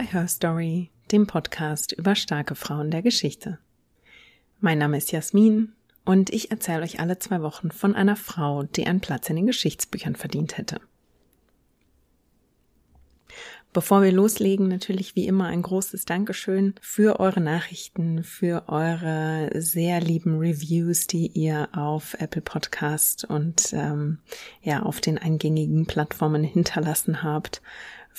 [0.00, 3.58] Bei Her Story, dem Podcast über starke Frauen der Geschichte.
[4.58, 5.74] Mein Name ist Jasmin
[6.06, 9.46] und ich erzähle euch alle zwei Wochen von einer Frau, die einen Platz in den
[9.46, 10.80] Geschichtsbüchern verdient hätte.
[13.74, 20.00] Bevor wir loslegen, natürlich wie immer ein großes Dankeschön für eure Nachrichten, für eure sehr
[20.00, 24.18] lieben Reviews, die ihr auf Apple Podcast und ähm,
[24.62, 27.60] ja auf den eingängigen Plattformen hinterlassen habt,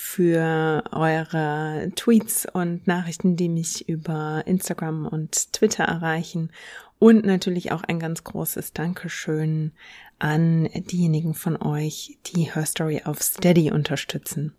[0.04, 6.50] für eure Tweets und Nachrichten, die mich über Instagram und Twitter erreichen
[6.98, 9.72] und natürlich auch ein ganz großes Dankeschön
[10.18, 14.52] an diejenigen von euch, die Her Story auf Steady unterstützen.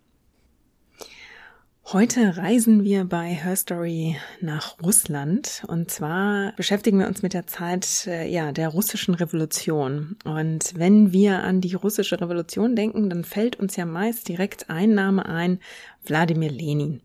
[1.86, 7.46] Heute reisen wir bei Her Story nach Russland und zwar beschäftigen wir uns mit der
[7.46, 13.26] Zeit äh, ja der russischen Revolution und wenn wir an die russische Revolution denken, dann
[13.26, 15.60] fällt uns ja meist direkt ein Name ein,
[16.05, 17.02] Wladimir Lenin.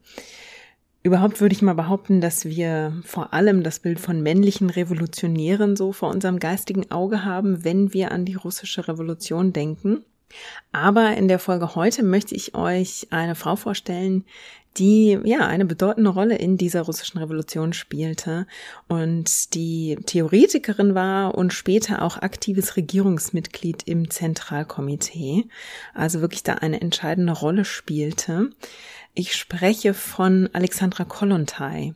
[1.02, 5.92] Überhaupt würde ich mal behaupten, dass wir vor allem das Bild von männlichen Revolutionären so
[5.92, 10.05] vor unserem geistigen Auge haben, wenn wir an die russische Revolution denken.
[10.72, 14.24] Aber in der Folge heute möchte ich euch eine Frau vorstellen,
[14.78, 18.46] die ja eine bedeutende Rolle in dieser russischen Revolution spielte
[18.86, 25.46] und die Theoretikerin war und später auch aktives Regierungsmitglied im Zentralkomitee,
[25.94, 28.50] also wirklich da eine entscheidende Rolle spielte.
[29.14, 31.94] Ich spreche von Alexandra Kollontai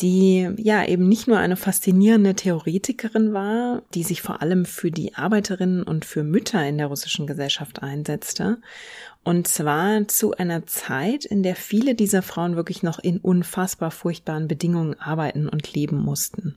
[0.00, 5.14] die ja eben nicht nur eine faszinierende Theoretikerin war, die sich vor allem für die
[5.14, 8.58] Arbeiterinnen und für Mütter in der russischen Gesellschaft einsetzte.
[9.22, 14.48] Und zwar zu einer Zeit, in der viele dieser Frauen wirklich noch in unfassbar furchtbaren
[14.48, 16.56] Bedingungen arbeiten und leben mussten.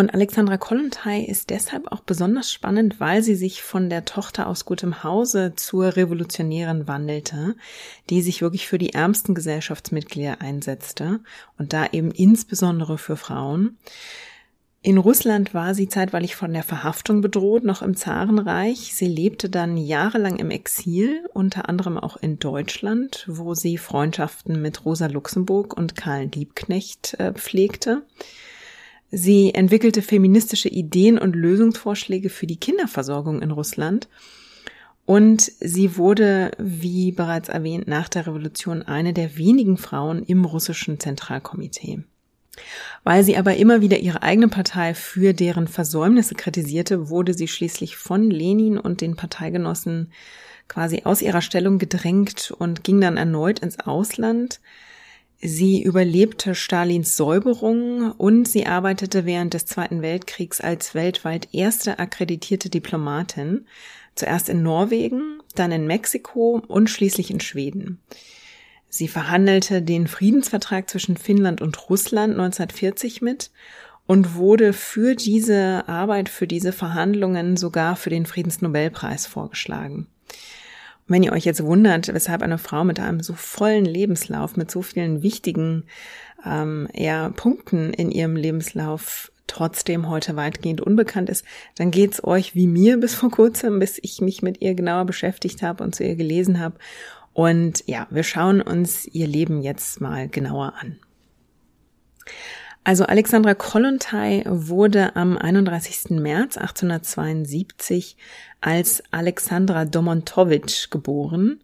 [0.00, 4.64] Und Alexandra Kollontai ist deshalb auch besonders spannend, weil sie sich von der Tochter aus
[4.64, 7.56] gutem Hause zur Revolutionärin wandelte,
[8.08, 11.18] die sich wirklich für die ärmsten Gesellschaftsmitglieder einsetzte
[11.58, 13.76] und da eben insbesondere für Frauen.
[14.82, 18.94] In Russland war sie zeitweilig von der Verhaftung bedroht, noch im Zarenreich.
[18.94, 24.84] Sie lebte dann jahrelang im Exil, unter anderem auch in Deutschland, wo sie Freundschaften mit
[24.84, 28.04] Rosa Luxemburg und Karl Liebknecht äh, pflegte.
[29.10, 34.08] Sie entwickelte feministische Ideen und Lösungsvorschläge für die Kinderversorgung in Russland.
[35.06, 41.00] Und sie wurde, wie bereits erwähnt, nach der Revolution eine der wenigen Frauen im russischen
[41.00, 42.00] Zentralkomitee.
[43.04, 47.96] Weil sie aber immer wieder ihre eigene Partei für deren Versäumnisse kritisierte, wurde sie schließlich
[47.96, 50.12] von Lenin und den Parteigenossen
[50.66, 54.60] quasi aus ihrer Stellung gedrängt und ging dann erneut ins Ausland,
[55.40, 62.70] Sie überlebte Stalins Säuberung und sie arbeitete während des Zweiten Weltkriegs als weltweit erste akkreditierte
[62.70, 63.66] Diplomatin,
[64.16, 68.00] zuerst in Norwegen, dann in Mexiko und schließlich in Schweden.
[68.88, 73.52] Sie verhandelte den Friedensvertrag zwischen Finnland und Russland 1940 mit
[74.08, 80.08] und wurde für diese Arbeit, für diese Verhandlungen sogar für den Friedensnobelpreis vorgeschlagen.
[81.08, 84.82] Wenn ihr euch jetzt wundert, weshalb eine Frau mit einem so vollen Lebenslauf, mit so
[84.82, 85.84] vielen wichtigen
[86.44, 91.44] ähm, ja, Punkten in ihrem Lebenslauf trotzdem heute weitgehend unbekannt ist,
[91.76, 95.62] dann geht's euch wie mir bis vor kurzem, bis ich mich mit ihr genauer beschäftigt
[95.62, 96.76] habe und zu ihr gelesen habe.
[97.32, 100.98] Und ja, wir schauen uns ihr Leben jetzt mal genauer an.
[102.88, 106.18] Also Alexandra Kollontai wurde am 31.
[106.22, 108.16] März 1872
[108.62, 111.60] als Alexandra Domontowitsch geboren.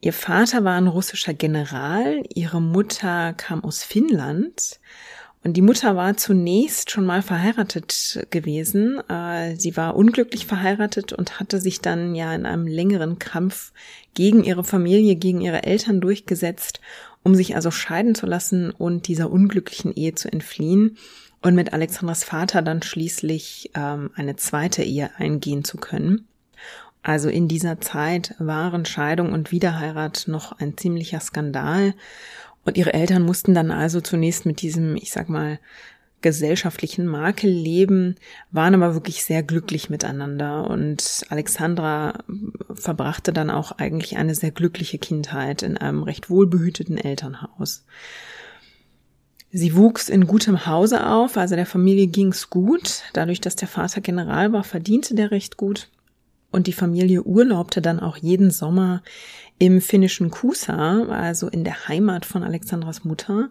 [0.00, 4.78] Ihr Vater war ein russischer General, ihre Mutter kam aus Finnland
[5.42, 9.00] und die Mutter war zunächst schon mal verheiratet gewesen.
[9.08, 13.72] Äh, sie war unglücklich verheiratet und hatte sich dann ja in einem längeren Kampf
[14.14, 16.80] gegen ihre Familie, gegen ihre Eltern durchgesetzt
[17.22, 20.96] um sich also scheiden zu lassen und dieser unglücklichen Ehe zu entfliehen
[21.40, 26.26] und mit Alexandras Vater dann schließlich ähm, eine zweite Ehe eingehen zu können.
[27.02, 31.94] Also in dieser Zeit waren Scheidung und Wiederheirat noch ein ziemlicher Skandal
[32.64, 35.58] und ihre Eltern mussten dann also zunächst mit diesem, ich sag mal,
[36.22, 38.16] gesellschaftlichen Makel leben,
[38.50, 42.24] waren aber wirklich sehr glücklich miteinander und Alexandra
[42.72, 47.84] verbrachte dann auch eigentlich eine sehr glückliche Kindheit in einem recht wohlbehüteten Elternhaus.
[49.54, 53.02] Sie wuchs in gutem Hause auf, also der Familie ging's gut.
[53.12, 55.90] Dadurch, dass der Vater General war, verdiente der recht gut.
[56.50, 59.02] Und die Familie urlaubte dann auch jeden Sommer
[59.58, 63.50] im finnischen Kusa, also in der Heimat von Alexandras Mutter.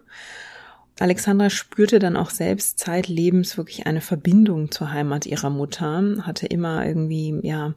[0.98, 6.86] Alexandra spürte dann auch selbst zeitlebens wirklich eine Verbindung zur Heimat ihrer Mutter, hatte immer
[6.86, 7.74] irgendwie, ja,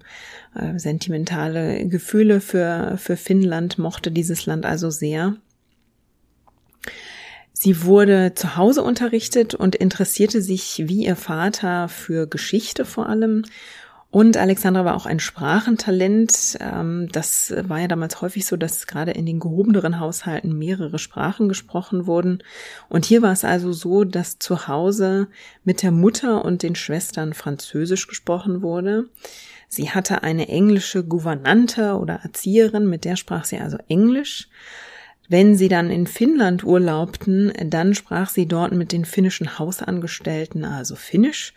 [0.54, 5.38] äh, sentimentale Gefühle für, für Finnland, mochte dieses Land also sehr.
[7.54, 13.44] Sie wurde zu Hause unterrichtet und interessierte sich wie ihr Vater für Geschichte vor allem
[14.16, 16.58] und Alexandra war auch ein Sprachentalent.
[16.62, 21.50] Ähm, das war ja damals häufig so, dass gerade in den gehobeneren Haushalten mehrere Sprachen
[21.50, 22.42] gesprochen wurden.
[22.88, 25.28] Und hier war es also so, dass zu Hause
[25.66, 29.10] mit der Mutter und den Schwestern Französisch gesprochen wurde.
[29.68, 34.48] Sie hatte eine englische Gouvernante oder Erzieherin, mit der sprach sie also Englisch.
[35.28, 40.96] Wenn sie dann in Finnland urlaubten, dann sprach sie dort mit den finnischen Hausangestellten, also
[40.96, 41.54] Finnisch.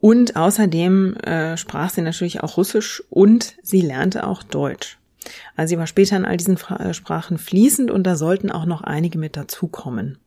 [0.00, 4.98] Und außerdem äh, sprach sie natürlich auch Russisch und sie lernte auch Deutsch.
[5.56, 8.64] Also sie war später in all diesen Fra äh, Sprachen fließend und da sollten auch
[8.64, 10.18] noch einige mit dazukommen.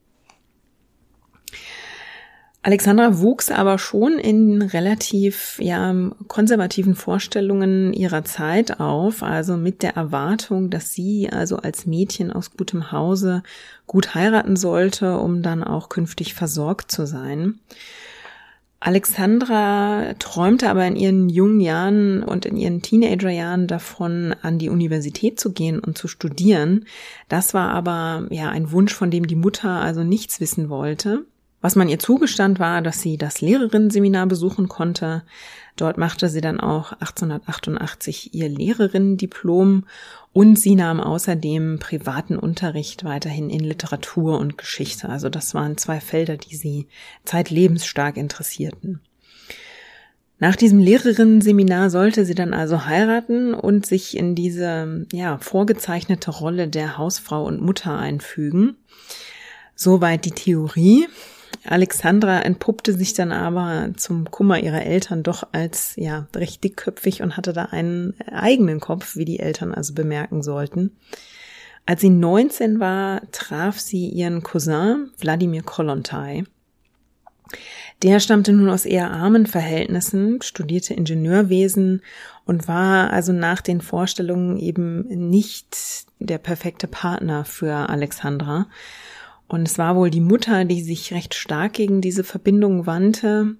[2.63, 5.95] Alexandra wuchs aber schon in relativ ja,
[6.27, 12.51] konservativen Vorstellungen ihrer Zeit auf, also mit der Erwartung, dass sie also als Mädchen aus
[12.51, 13.41] gutem Hause
[13.87, 17.59] gut heiraten sollte, um dann auch künftig versorgt zu sein.
[18.83, 25.39] Alexandra träumte aber in ihren jungen Jahren und in ihren Teenagerjahren davon, an die Universität
[25.39, 26.85] zu gehen und zu studieren.
[27.29, 31.25] Das war aber ja ein Wunsch, von dem die Mutter also nichts wissen wollte.
[31.61, 35.21] Was man ihr zugestand war, dass sie das Lehrerinnenseminar besuchen konnte.
[35.75, 39.85] Dort machte sie dann auch 1888 ihr Lehrerinnendiplom
[40.33, 45.09] und sie nahm außerdem privaten Unterricht weiterhin in Literatur und Geschichte.
[45.09, 46.87] Also das waren zwei Felder, die sie
[47.25, 49.01] zeitlebens stark interessierten.
[50.39, 56.67] Nach diesem Lehrerinnenseminar sollte sie dann also heiraten und sich in diese, ja, vorgezeichnete Rolle
[56.67, 58.77] der Hausfrau und Mutter einfügen.
[59.75, 61.07] Soweit die Theorie.
[61.65, 67.37] Alexandra entpuppte sich dann aber zum Kummer ihrer Eltern doch als ja recht dickköpfig und
[67.37, 70.91] hatte da einen eigenen Kopf, wie die Eltern also bemerken sollten.
[71.85, 76.43] Als sie 19 war, traf sie ihren Cousin Wladimir Kollontai.
[78.01, 82.01] Der stammte nun aus eher armen Verhältnissen, studierte Ingenieurwesen
[82.45, 88.67] und war also nach den Vorstellungen eben nicht der perfekte Partner für Alexandra.
[89.51, 93.57] Und es war wohl die Mutter, die sich recht stark gegen diese Verbindung wandte.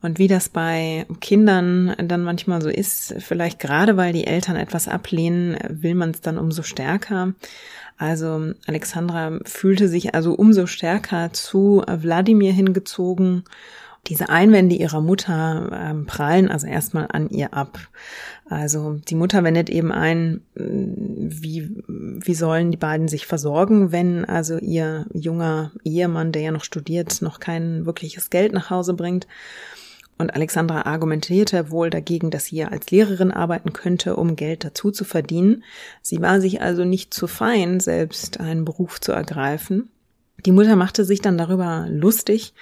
[0.00, 4.88] Und wie das bei Kindern dann manchmal so ist, vielleicht gerade weil die Eltern etwas
[4.88, 7.34] ablehnen, will man es dann umso stärker.
[7.98, 13.44] Also Alexandra fühlte sich also umso stärker zu Wladimir hingezogen
[14.06, 17.78] diese Einwände ihrer Mutter ähm, prallen also erstmal an ihr ab.
[18.48, 24.58] Also die Mutter wendet eben ein, wie, wie sollen die beiden sich versorgen, wenn also
[24.58, 29.26] ihr junger Ehemann, der ja noch studiert, noch kein wirkliches Geld nach Hause bringt.
[30.16, 34.90] Und Alexandra argumentierte wohl dagegen, dass sie ja als Lehrerin arbeiten könnte, um Geld dazu
[34.90, 35.62] zu verdienen.
[36.02, 39.90] Sie war sich also nicht zu fein, selbst einen Beruf zu ergreifen.
[40.44, 42.54] Die Mutter machte sich dann darüber lustig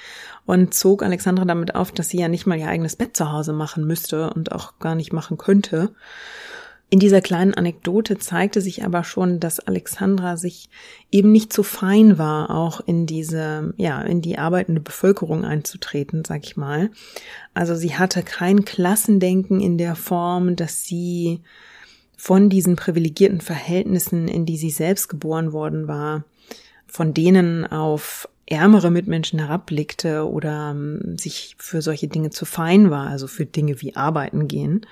[0.47, 3.53] und zog Alexandra damit auf, dass sie ja nicht mal ihr eigenes Bett zu Hause
[3.53, 5.93] machen müsste und auch gar nicht machen könnte.
[6.89, 10.71] In dieser kleinen Anekdote zeigte sich aber schon, dass Alexandra sich
[11.11, 16.45] eben nicht zu fein war, auch in diese, ja, in die arbeitende Bevölkerung einzutreten, sag
[16.45, 16.91] ich mal.
[17.55, 21.41] Also sie hatte kein Klassendenken in der Form, dass sie
[22.17, 26.25] von diesen privilegierten Verhältnissen, in die sie selbst geboren worden war,
[26.87, 33.09] von denen auf ärmere Mitmenschen herabblickte oder um, sich für solche Dinge zu fein war,
[33.09, 34.87] also für Dinge wie arbeiten gehen.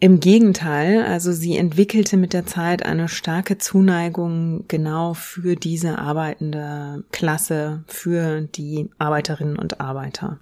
[0.00, 7.02] Im Gegenteil, also sie entwickelte mit der Zeit eine starke Zuneigung genau für diese arbeitende
[7.10, 10.38] Klasse, für die Arbeiterinnen und Arbeiter.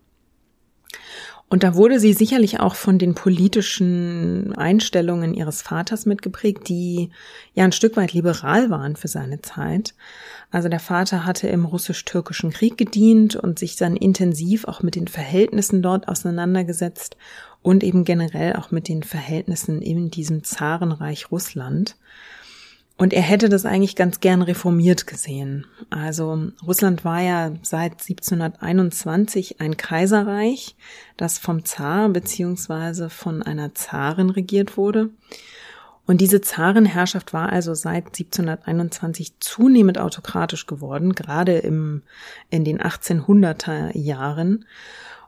[1.48, 7.10] Und da wurde sie sicherlich auch von den politischen Einstellungen ihres Vaters mitgeprägt, die
[7.54, 9.94] ja ein Stück weit liberal waren für seine Zeit.
[10.50, 15.06] Also der Vater hatte im russisch-türkischen Krieg gedient und sich dann intensiv auch mit den
[15.06, 17.16] Verhältnissen dort auseinandergesetzt
[17.62, 21.96] und eben generell auch mit den Verhältnissen in diesem Zarenreich Russland.
[22.98, 25.66] Und er hätte das eigentlich ganz gern reformiert gesehen.
[25.90, 30.76] Also Russland war ja seit 1721 ein Kaiserreich,
[31.18, 35.10] das vom Zar beziehungsweise von einer Zarin regiert wurde.
[36.06, 42.02] Und diese Zarenherrschaft war also seit 1721 zunehmend autokratisch geworden, gerade im,
[42.48, 44.64] in den 1800er Jahren.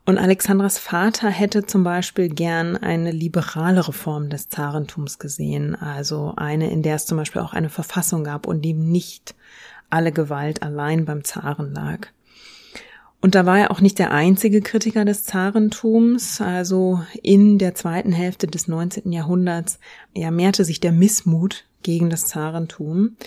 [0.09, 6.71] Und Alexandras Vater hätte zum Beispiel gern eine liberale Reform des Zarentums gesehen, also eine,
[6.71, 9.35] in der es zum Beispiel auch eine Verfassung gab und eben nicht
[9.91, 12.07] alle Gewalt allein beim Zaren lag.
[13.21, 16.41] Und da war er auch nicht der einzige Kritiker des Zarentums.
[16.41, 19.13] Also in der zweiten Hälfte des 19.
[19.13, 19.79] Jahrhunderts
[20.15, 23.19] ja, mehrte sich der Missmut gegen das Zarentum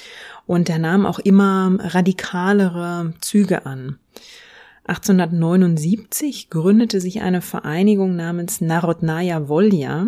[0.48, 4.00] und er nahm auch immer radikalere Züge an.
[4.92, 10.08] 1879 gründete sich eine Vereinigung namens Narodnaya Volja,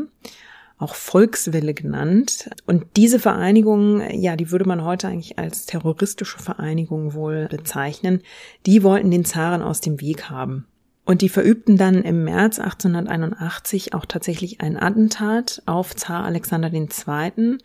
[0.77, 2.49] auch Volkswille genannt.
[2.65, 8.23] Und diese Vereinigung, ja, die würde man heute eigentlich als terroristische Vereinigung wohl bezeichnen.
[8.65, 10.65] Die wollten den Zaren aus dem Weg haben.
[11.05, 17.57] Und die verübten dann im März 1881 auch tatsächlich ein Attentat auf Zar Alexander II.,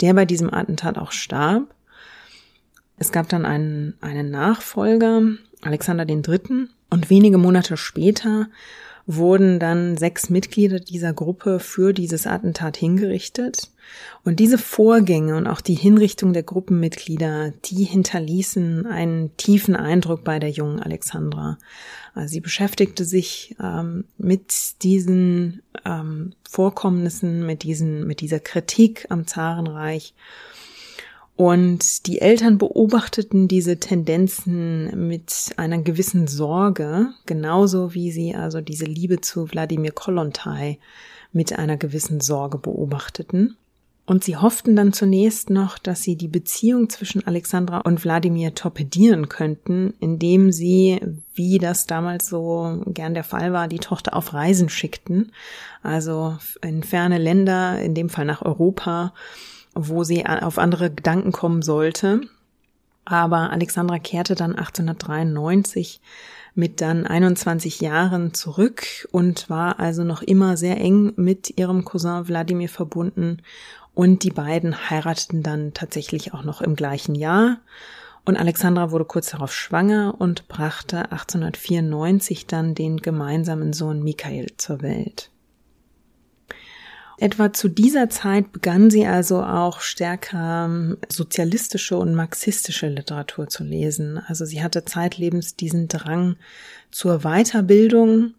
[0.00, 1.72] der bei diesem Attentat auch starb.
[2.96, 5.22] Es gab dann einen, einen Nachfolger,
[5.62, 6.68] Alexander III.
[6.90, 8.48] Und wenige Monate später
[9.06, 13.70] wurden dann sechs Mitglieder dieser Gruppe für dieses Attentat hingerichtet.
[14.24, 20.38] Und diese Vorgänge und auch die Hinrichtung der Gruppenmitglieder, die hinterließen einen tiefen Eindruck bei
[20.38, 21.58] der jungen Alexandra.
[22.14, 29.26] Also sie beschäftigte sich ähm, mit diesen ähm, Vorkommnissen, mit diesen, mit dieser Kritik am
[29.26, 30.14] Zarenreich
[31.36, 38.84] und die Eltern beobachteten diese Tendenzen mit einer gewissen Sorge, genauso wie sie also diese
[38.84, 40.78] Liebe zu Wladimir Kollontai
[41.32, 43.56] mit einer gewissen Sorge beobachteten.
[44.06, 49.30] Und sie hofften dann zunächst noch, dass sie die Beziehung zwischen Alexandra und Wladimir torpedieren
[49.30, 51.00] könnten, indem sie,
[51.34, 55.32] wie das damals so gern der Fall war, die Tochter auf Reisen schickten,
[55.82, 59.14] also in ferne Länder, in dem Fall nach Europa,
[59.74, 62.22] wo sie auf andere Gedanken kommen sollte.
[63.04, 66.00] Aber Alexandra kehrte dann 1893
[66.54, 72.28] mit dann 21 Jahren zurück und war also noch immer sehr eng mit ihrem Cousin
[72.28, 73.42] Wladimir verbunden
[73.94, 77.58] und die beiden heirateten dann tatsächlich auch noch im gleichen Jahr.
[78.24, 84.80] Und Alexandra wurde kurz darauf schwanger und brachte 1894 dann den gemeinsamen Sohn Michael zur
[84.82, 85.30] Welt.
[87.24, 93.64] Etwa zu dieser Zeit begann sie also auch stärker ähm, sozialistische und marxistische Literatur zu
[93.64, 94.18] lesen.
[94.18, 96.36] Also sie hatte zeitlebens diesen Drang
[96.90, 98.34] zur Weiterbildung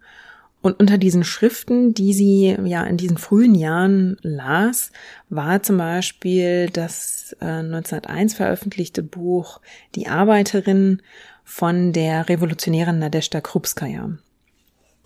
[0.61, 4.91] und unter diesen Schriften, die sie ja in diesen frühen Jahren las,
[5.29, 9.61] war zum Beispiel das äh, 1901 veröffentlichte Buch
[9.95, 11.01] Die Arbeiterin
[11.43, 14.15] von der revolutionären Nadeshda Krupskaya.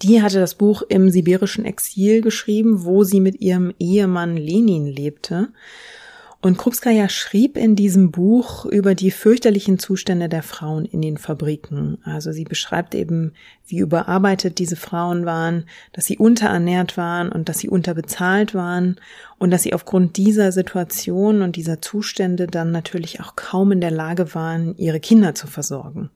[0.02, 5.50] Die hatte das Buch im sibirischen Exil geschrieben, wo sie mit ihrem Ehemann Lenin lebte.
[6.42, 11.98] Und Krupskaya schrieb in diesem Buch über die fürchterlichen Zustände der Frauen in den Fabriken.
[12.06, 13.34] Also sie beschreibt eben,
[13.68, 18.96] wie überarbeitet diese Frauen waren, dass sie unterernährt waren und dass sie unterbezahlt waren
[19.38, 23.92] und dass sie aufgrund dieser Situation und dieser Zustände dann natürlich auch kaum in der
[23.92, 26.10] Lage waren, ihre Kinder zu versorgen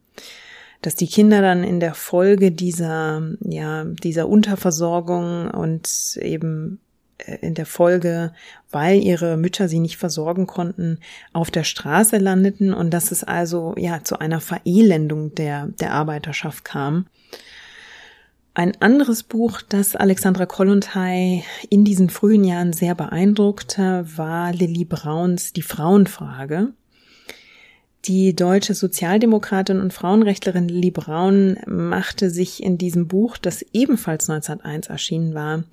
[0.84, 6.80] dass die Kinder dann in der Folge dieser, ja, dieser Unterversorgung und eben
[7.20, 8.34] äh, in der Folge,
[8.70, 11.00] weil ihre Mütter sie nicht versorgen konnten,
[11.32, 16.66] auf der Straße landeten und dass es also ja zu einer Verelendung der, der Arbeiterschaft
[16.66, 17.08] kam.
[18.56, 25.54] Ein anderes Buch, das Alexandra Kollontai in diesen frühen Jahren sehr beeindruckte, war Lilly Brauns
[25.54, 26.74] Die Frauenfrage.
[28.06, 34.88] Die deutsche Sozialdemokratin und Frauenrechtlerin Lili Braun machte sich in diesem Buch, das ebenfalls 1901
[34.88, 35.64] erschienen war,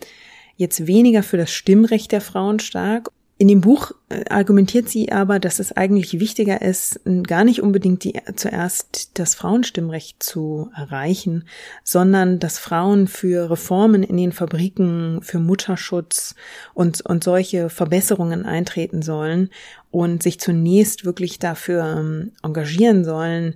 [0.57, 3.11] jetzt weniger für das Stimmrecht der Frauen stark
[3.41, 8.05] in dem Buch äh, argumentiert sie aber, dass es eigentlich wichtiger ist, gar nicht unbedingt
[8.05, 11.45] die, zuerst das Frauenstimmrecht zu erreichen,
[11.83, 16.35] sondern dass Frauen für Reformen in den Fabriken, für Mutterschutz
[16.75, 19.49] und, und solche Verbesserungen eintreten sollen
[19.91, 23.55] und sich zunächst wirklich dafür ähm, engagieren sollen,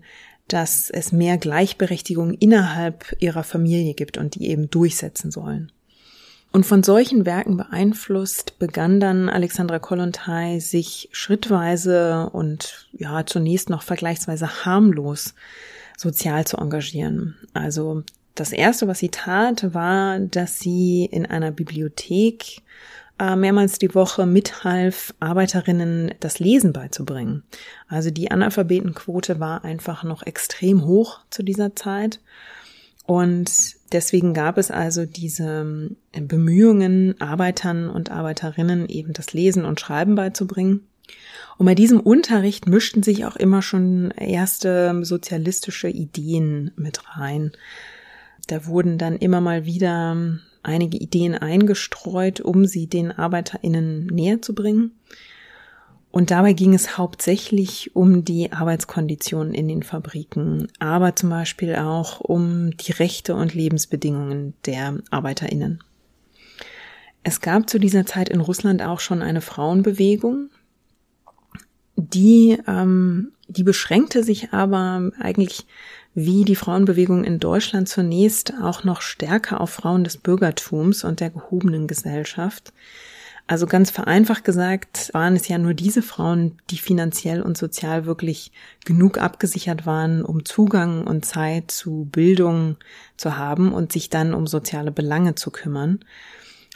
[0.48, 5.72] dass es mehr Gleichberechtigung innerhalb ihrer Familie gibt und die eben durchsetzen sollen.
[6.54, 13.82] Und von solchen Werken beeinflusst begann dann Alexandra Kollontai sich schrittweise und ja zunächst noch
[13.82, 15.34] vergleichsweise harmlos
[15.98, 17.34] sozial zu engagieren.
[17.54, 18.04] Also
[18.36, 22.62] das erste, was sie tat, war, dass sie in einer Bibliothek
[23.18, 27.42] äh, mehrmals die Woche mithalf, Arbeiterinnen das Lesen beizubringen.
[27.88, 32.20] Also die Analphabetenquote war einfach noch extrem hoch zu dieser Zeit.
[33.06, 35.96] Und deswegen gab es also diese ähm,
[36.26, 40.86] Bemühungen, Arbeitern und Arbeiterinnen eben das Lesen und Schreiben beizubringen.
[41.58, 47.52] Und bei diesem Unterricht mischten sich auch immer schon erste sozialistische Ideen mit rein.
[48.46, 54.42] Da wurden dann immer mal wieder ähm, einige Ideen eingestreut, um sie den ArbeiterInnen näher
[54.42, 54.92] zu bringen.
[56.14, 62.20] Und dabei ging es hauptsächlich um die Arbeitskonditionen in den Fabriken, aber zum Beispiel auch
[62.20, 65.82] um die Rechte und Lebensbedingungen der Arbeiterinnen.
[67.24, 70.50] Es gab zu dieser Zeit in Russland auch schon eine Frauenbewegung,
[71.96, 75.66] die, ähm, die beschränkte sich aber eigentlich
[76.14, 81.30] wie die Frauenbewegung in Deutschland zunächst auch noch stärker auf Frauen des Bürgertums und der
[81.30, 82.72] gehobenen Gesellschaft.
[83.46, 88.52] Also ganz vereinfacht gesagt waren es ja nur diese Frauen, die finanziell und sozial wirklich
[88.86, 92.76] genug abgesichert waren, um Zugang und Zeit zu Bildung
[93.18, 96.00] zu haben und sich dann um soziale Belange zu kümmern.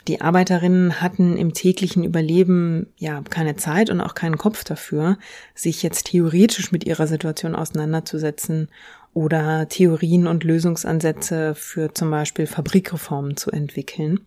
[0.07, 5.17] Die Arbeiterinnen hatten im täglichen Überleben ja keine Zeit und auch keinen Kopf dafür,
[5.55, 8.69] sich jetzt theoretisch mit ihrer Situation auseinanderzusetzen
[9.13, 14.19] oder Theorien und Lösungsansätze für zum Beispiel Fabrikreformen zu entwickeln.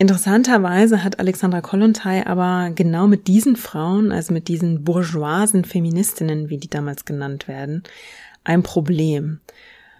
[0.00, 6.56] Interessanterweise hat Alexandra Kollontai aber genau mit diesen Frauen, also mit diesen bourgeoisen Feministinnen, wie
[6.56, 7.82] die damals genannt werden,
[8.42, 9.40] ein Problem.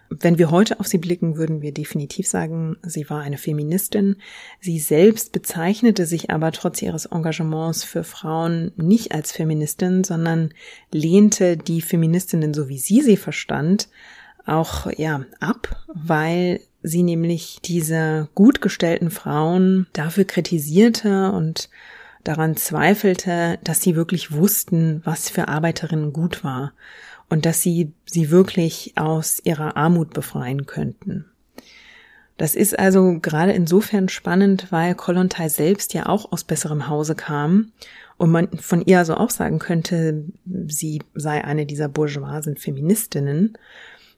[0.08, 4.16] Wenn wir heute auf sie blicken, würden wir definitiv sagen, sie war eine Feministin.
[4.58, 10.54] Sie selbst bezeichnete sich aber trotz ihres Engagements für Frauen nicht als Feministin, sondern
[10.90, 13.90] lehnte die Feministinnen, so wie sie sie verstand,
[14.46, 21.68] auch ja ab, weil sie nämlich diese gut gestellten Frauen dafür kritisierte und
[22.24, 26.72] daran zweifelte, dass sie wirklich wussten, was für Arbeiterinnen gut war
[27.28, 31.26] und dass sie sie wirklich aus ihrer Armut befreien könnten.
[32.36, 37.72] Das ist also gerade insofern spannend, weil Kollontai selbst ja auch aus besserem Hause kam
[38.16, 40.24] und man von ihr also auch sagen könnte,
[40.66, 43.58] sie sei eine dieser bourgeoisen Feministinnen.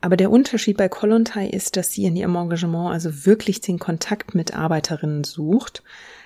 [0.02, 4.34] Aber der Unterschied bei Kollontai ist, dass sie in ihrem Engagement also wirklich den Kontakt
[4.34, 5.84] mit Arbeiterinnen sucht,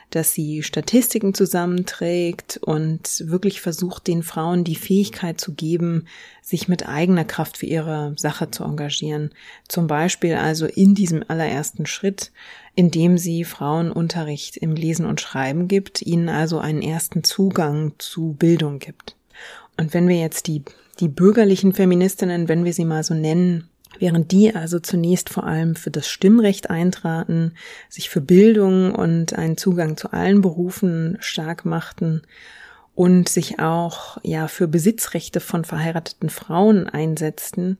[0.08, 6.06] dass sie Statistiken zusammenträgt und wirklich versucht, den Frauen die Fähigkeit zu geben,
[6.40, 9.30] sich mit eigener Kraft für ihre Sache zu engagieren.
[9.68, 12.32] Zum Beispiel also in diesem allerersten Schritt,
[12.76, 18.36] indem sie Frauen Unterricht im Lesen und Schreiben gibt, ihnen also einen ersten Zugang zu
[18.38, 19.16] Bildung gibt.
[19.76, 20.62] Und wenn wir jetzt die
[21.00, 25.76] die bürgerlichen Feministinnen, wenn wir sie mal so nennen, während die also zunächst vor allem
[25.76, 27.52] für das Stimmrecht eintraten,
[27.88, 32.22] sich für Bildung und einen Zugang zu allen Berufen stark machten
[32.94, 37.78] und sich auch ja für Besitzrechte von verheirateten Frauen einsetzten,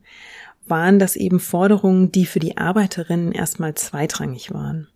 [0.67, 4.87] waren das eben Forderungen, die für die Arbeiterinnen erstmal zweitrangig waren.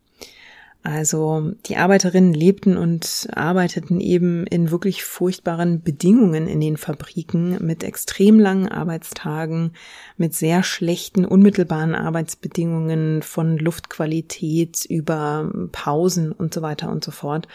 [0.84, 7.84] Also die Arbeiterinnen lebten und arbeiteten eben in wirklich furchtbaren Bedingungen in den Fabriken mit
[7.84, 9.74] extrem langen Arbeitstagen,
[10.18, 17.48] mit sehr schlechten unmittelbaren Arbeitsbedingungen von Luftqualität über Pausen und so weiter und so fort.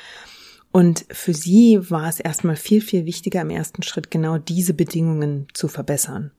[0.70, 5.48] Und für sie war es erstmal viel, viel wichtiger im ersten Schritt genau diese Bedingungen
[5.52, 6.30] zu verbessern.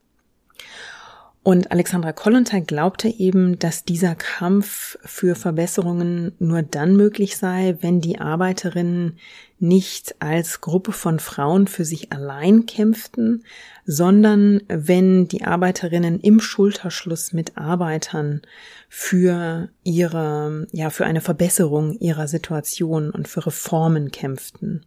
[1.48, 8.02] Und Alexandra Kollontai glaubte eben, dass dieser Kampf für Verbesserungen nur dann möglich sei, wenn
[8.02, 9.18] die Arbeiterinnen
[9.58, 13.46] nicht als Gruppe von Frauen für sich allein kämpften,
[13.86, 18.42] sondern wenn die Arbeiterinnen im Schulterschluss mit Arbeitern
[18.90, 24.86] für ihre, ja, für eine Verbesserung ihrer Situation und für Reformen kämpften.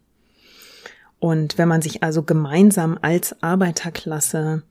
[1.17, 4.63] Und wenn man sich also gemeinsam als Arbeiterklasse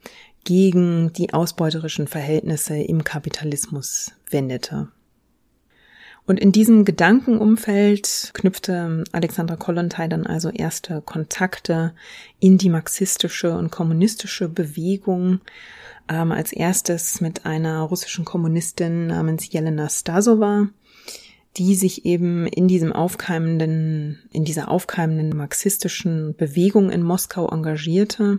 [0.45, 4.89] gegen die ausbeuterischen Verhältnisse im Kapitalismus wendete.
[6.27, 11.93] Und in diesem Gedankenumfeld knüpfte Alexandra Kollontai dann also erste Kontakte
[12.39, 15.41] in die marxistische und kommunistische Bewegung,
[16.09, 20.69] ähm, als erstes mit einer russischen Kommunistin namens Jelena Stasova,
[21.57, 28.39] die sich eben in diesem aufkeimenden, in dieser aufkeimenden marxistischen Bewegung in Moskau engagierte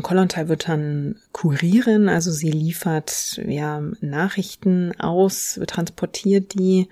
[0.00, 6.88] Kollontai wird dann kurieren, also sie liefert ja Nachrichten aus, transportiert die,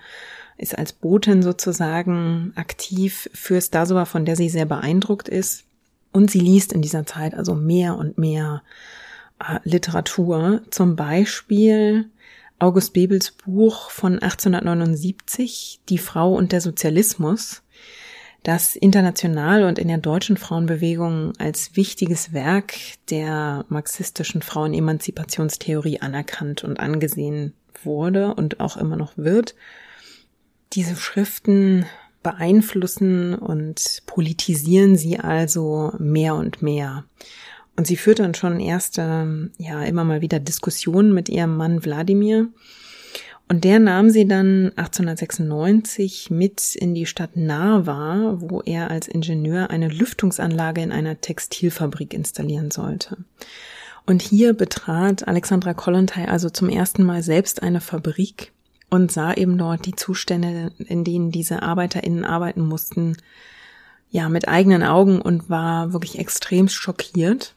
[0.58, 5.64] ist als Botin sozusagen aktiv für Stasova, von der sie sehr beeindruckt ist.
[6.12, 8.62] Und sie liest in dieser Zeit also mehr und mehr
[9.38, 12.10] äh, Literatur, zum Beispiel
[12.58, 17.62] August Bebels Buch von 1879, Die Frau und der Sozialismus,
[18.42, 22.74] das international und in der deutschen Frauenbewegung als wichtiges Werk
[23.10, 29.54] der marxistischen Frauenemanzipationstheorie anerkannt und angesehen wurde und auch immer noch wird.
[30.72, 31.84] Diese Schriften
[32.22, 37.04] beeinflussen und politisieren sie also mehr und mehr.
[37.76, 42.48] Und sie führt dann schon erste, ja, immer mal wieder Diskussionen mit ihrem Mann Wladimir
[43.50, 49.70] Und der nahm sie dann 1896 mit in die Stadt Narva, wo er als Ingenieur
[49.70, 53.16] eine Lüftungsanlage in einer Textilfabrik installieren sollte.
[54.06, 58.52] Und hier betrat Alexandra Kollontai also zum ersten Mal selbst eine Fabrik
[58.88, 63.16] und sah eben dort die Zustände, in denen diese ArbeiterInnen arbeiten mussten,
[64.10, 67.56] ja, mit eigenen Augen und war wirklich extrem schockiert.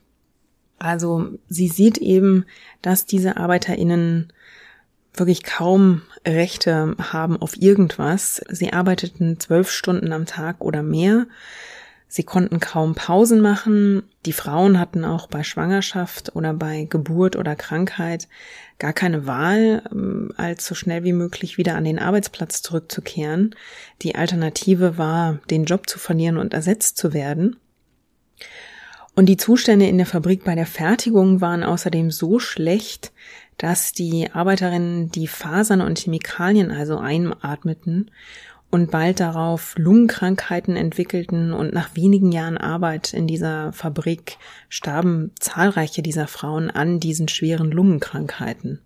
[0.80, 2.46] Also sie sieht eben,
[2.82, 4.34] dass diese ArbeiterInnen
[5.14, 8.42] wirklich kaum Rechte haben auf irgendwas.
[8.50, 11.28] Sie arbeiteten zwölf Stunden am Tag oder mehr.
[12.08, 14.04] Sie konnten kaum Pausen machen.
[14.28, 18.28] Die Frauen hatten auch bei Schwangerschaft oder bei Geburt oder Krankheit
[18.78, 23.56] gar keine Wahl, ähm, als so schnell wie möglich wieder an den Arbeitsplatz zurückzukehren.
[24.04, 27.56] Die Alternative war, den Job zu verlieren und ersetzt zu werden.
[29.16, 33.12] Und die Zustände in der Fabrik bei der Fertigung waren außerdem so schlecht,
[33.58, 38.12] dass die Arbeiterinnen die Fasern und Chemikalien also einatmeten
[38.74, 44.38] und bald darauf Lungenkrankheiten entwickelten und nach wenigen Jahren Arbeit in dieser Fabrik
[44.68, 48.80] starben zahlreiche dieser Frauen an diesen schweren Lungenkrankheiten.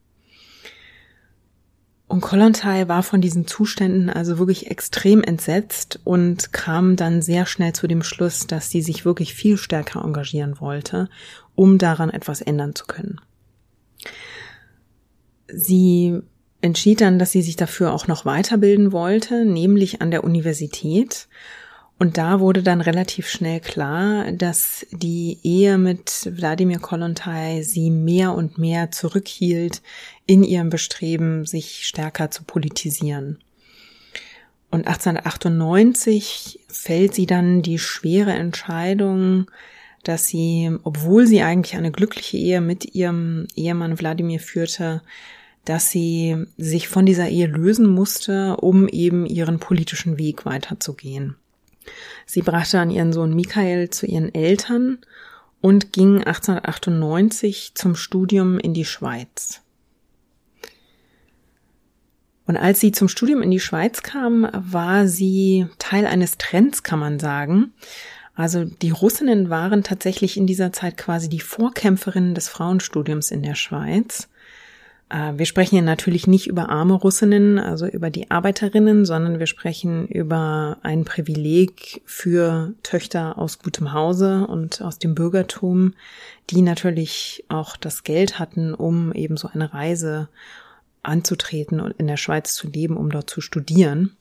[2.10, 7.74] Und Kollontai war von diesen Zuständen also wirklich extrem entsetzt und kam dann sehr schnell
[7.74, 11.10] zu dem Schluss, dass sie sich wirklich viel stärker engagieren wollte,
[11.56, 13.20] um daran etwas ändern zu können.
[15.48, 16.22] Sie
[16.62, 21.28] entschied dann, dass sie sich dafür auch noch weiterbilden wollte, nämlich an der Universität.
[22.00, 28.34] Und da wurde dann relativ schnell klar, dass die Ehe mit Wladimir Kollontai sie mehr
[28.34, 29.82] und mehr zurückhielt
[30.28, 33.40] in ihrem Bestreben, sich stärker zu politisieren.
[34.70, 39.50] Und 1898 fällt sie dann die schwere Entscheidung,
[40.04, 45.02] dass sie, obwohl sie eigentlich eine glückliche Ehe mit ihrem Ehemann Wladimir führte,
[45.66, 51.36] dass sie sich von dieser Ehe lösen musste, um eben ihren politischen Weg weiterzugehen.
[52.26, 55.00] Sie brachte dann ihren Sohn Michael zu ihren Eltern
[55.62, 59.62] und ging 1898 zum Studium in die Schweiz.
[62.46, 67.00] Und als sie zum Studium in die Schweiz kam, war sie Teil eines Trends, kann
[67.00, 67.74] man sagen.
[68.38, 73.56] Also die Russinnen waren tatsächlich in dieser Zeit quasi die Vorkämpferinnen des Frauenstudiums in der
[73.56, 74.30] Schweiz.
[75.10, 79.48] Äh, wir sprechen hier natürlich nicht über arme Russinnen, also über die Arbeiterinnen, sondern wir
[79.48, 85.96] sprechen über ein Privileg für Töchter aus gutem Hause und aus dem Bürgertum,
[86.52, 90.30] die natürlich auch das Geld hatten, um eben so eine Reise
[91.02, 94.16] anzutreten und in der Schweiz zu leben, um dort zu studieren.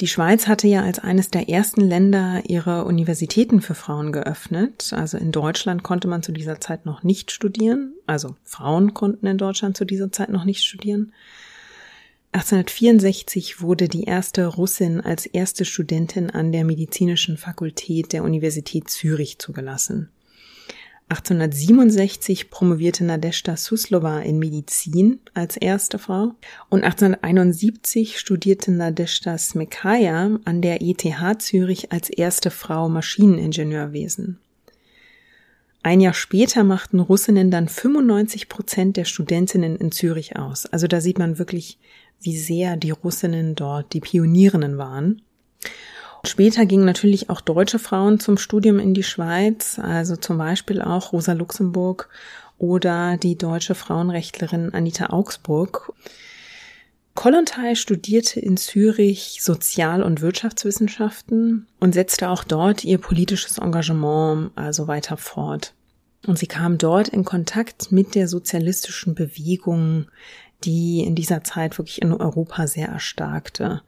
[0.00, 4.92] Die Schweiz hatte ja als eines der ersten Länder ihre Universitäten für Frauen geöffnet.
[4.92, 7.94] Also in Deutschland konnte man zu dieser Zeit noch nicht studieren.
[8.06, 11.12] Also Frauen konnten in Deutschland zu dieser Zeit noch nicht studieren.
[12.30, 19.38] 1864 wurde die erste Russin als erste Studentin an der medizinischen Fakultät der Universität Zürich
[19.38, 20.10] zugelassen.
[21.10, 26.34] 1867 promovierte Nadeshda Suslova in Medizin als erste Frau
[26.68, 31.06] und 1871 studierte Nadeshda Smekaya an der ETH
[31.38, 34.38] Zürich als erste Frau Maschineningenieurwesen.
[35.82, 40.66] Ein Jahr später machten Russinnen dann 95 Prozent der Studentinnen in Zürich aus.
[40.66, 41.78] Also da sieht man wirklich,
[42.20, 45.22] wie sehr die Russinnen dort die Pionierinnen waren.
[46.28, 51.12] Später gingen natürlich auch deutsche Frauen zum Studium in die Schweiz, also zum Beispiel auch
[51.12, 52.10] Rosa Luxemburg
[52.58, 55.92] oder die deutsche Frauenrechtlerin Anita Augsburg.
[57.14, 64.86] Kollontai studierte in Zürich Sozial- und Wirtschaftswissenschaften und setzte auch dort ihr politisches Engagement also
[64.86, 65.72] weiter fort.
[66.26, 70.06] Und sie kam dort in Kontakt mit der sozialistischen Bewegung,
[70.64, 73.82] die in dieser Zeit wirklich in Europa sehr erstarkte.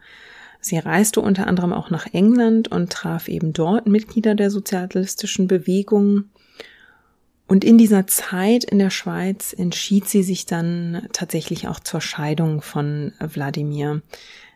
[0.60, 6.24] Sie reiste unter anderem auch nach England und traf eben dort Mitglieder der sozialistischen Bewegung.
[7.46, 12.62] Und in dieser Zeit in der Schweiz entschied sie sich dann tatsächlich auch zur Scheidung
[12.62, 14.02] von Wladimir.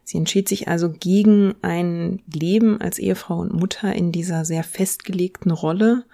[0.04, 5.50] Sie entschied sich also gegen ein Leben als Ehefrau und Mutter in dieser sehr festgelegten
[5.50, 6.04] Rolle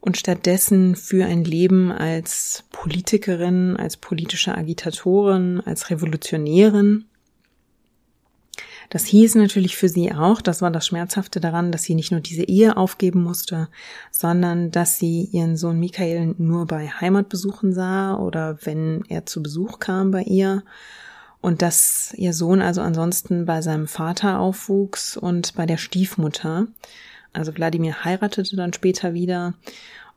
[0.00, 7.07] und stattdessen für ein Leben als Politikerin, als politische Agitatorin, als Revolutionärin.
[8.90, 12.20] Das hieß natürlich für sie auch, das war das Schmerzhafte daran, dass sie nicht nur
[12.20, 13.68] diese Ehe aufgeben musste,
[14.10, 19.78] sondern dass sie ihren Sohn Michael nur bei Heimatbesuchen sah oder wenn er zu Besuch
[19.78, 20.62] kam bei ihr
[21.40, 26.66] und dass ihr Sohn also ansonsten bei seinem Vater aufwuchs und bei der Stiefmutter.
[27.34, 29.54] Also Wladimir heiratete dann später wieder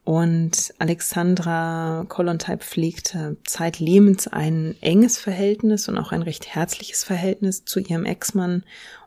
[0.03, 7.79] Und Alexandra Kollontai pflegte zeitlebens ein enges Verhältnis und auch ein recht herzliches Verhältnis zu
[7.79, 8.63] ihrem Ex-Mann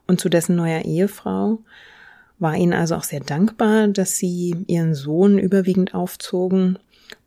[0.06, 1.58] und zu dessen neuer Ehefrau,
[2.38, 6.78] war ihnen also auch sehr dankbar, dass sie ihren Sohn überwiegend aufzogen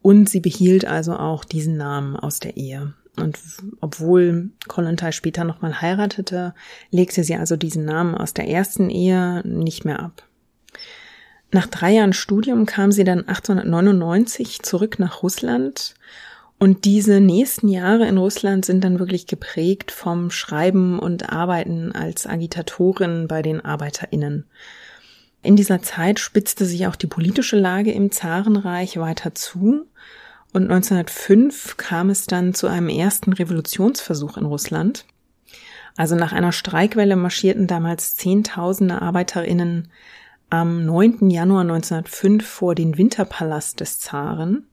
[0.01, 2.93] und sie behielt also auch diesen Namen aus der Ehe.
[3.15, 3.39] Und
[3.81, 6.53] obwohl Kollontai später nochmal heiratete,
[6.91, 10.26] legte sie also diesen Namen aus der ersten Ehe nicht mehr ab.
[11.51, 15.95] Nach drei Jahren Studium kam sie dann 1899 zurück nach Russland
[16.59, 22.25] und diese nächsten Jahre in Russland sind dann wirklich geprägt vom Schreiben und Arbeiten als
[22.25, 24.45] Agitatorin bei den Arbeiterinnen.
[25.43, 29.85] In dieser Zeit spitzte sich auch die politische Lage im Zarenreich weiter zu
[30.51, 35.05] und 1905 kam es dann zu einem ersten Revolutionsversuch in Russland.
[35.95, 39.89] Also nach einer Streikwelle marschierten damals Zehntausende Arbeiterinnen
[40.49, 41.29] am 9.
[41.29, 44.67] Januar 1905 vor den Winterpalast des Zaren.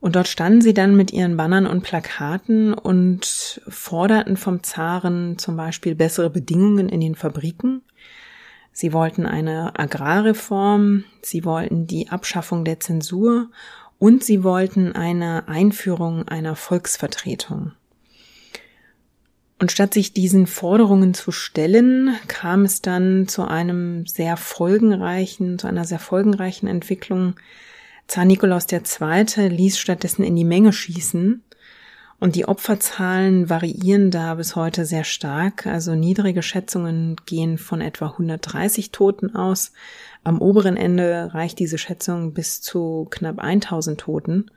[0.00, 5.56] Und dort standen sie dann mit ihren Bannern und Plakaten und forderten vom Zaren zum
[5.56, 7.82] Beispiel bessere Bedingungen in den Fabriken.
[8.70, 13.48] Sie wollten eine Agrarreform, sie wollten die Abschaffung der Zensur
[13.98, 17.72] und sie wollten eine Einführung einer Volksvertretung.
[19.64, 25.66] Und statt sich diesen Forderungen zu stellen, kam es dann zu einem sehr folgenreichen, zu
[25.66, 27.36] einer sehr folgenreichen Entwicklung.
[28.06, 29.48] Zar Nikolaus II.
[29.48, 31.42] ließ stattdessen in die Menge schießen.
[32.20, 35.66] Und die Opferzahlen variieren da bis heute sehr stark.
[35.66, 39.72] Also niedrige Schätzungen gehen von etwa 130 Toten aus.
[40.24, 44.50] Am oberen Ende reicht diese Schätzung bis zu knapp 1000 Toten.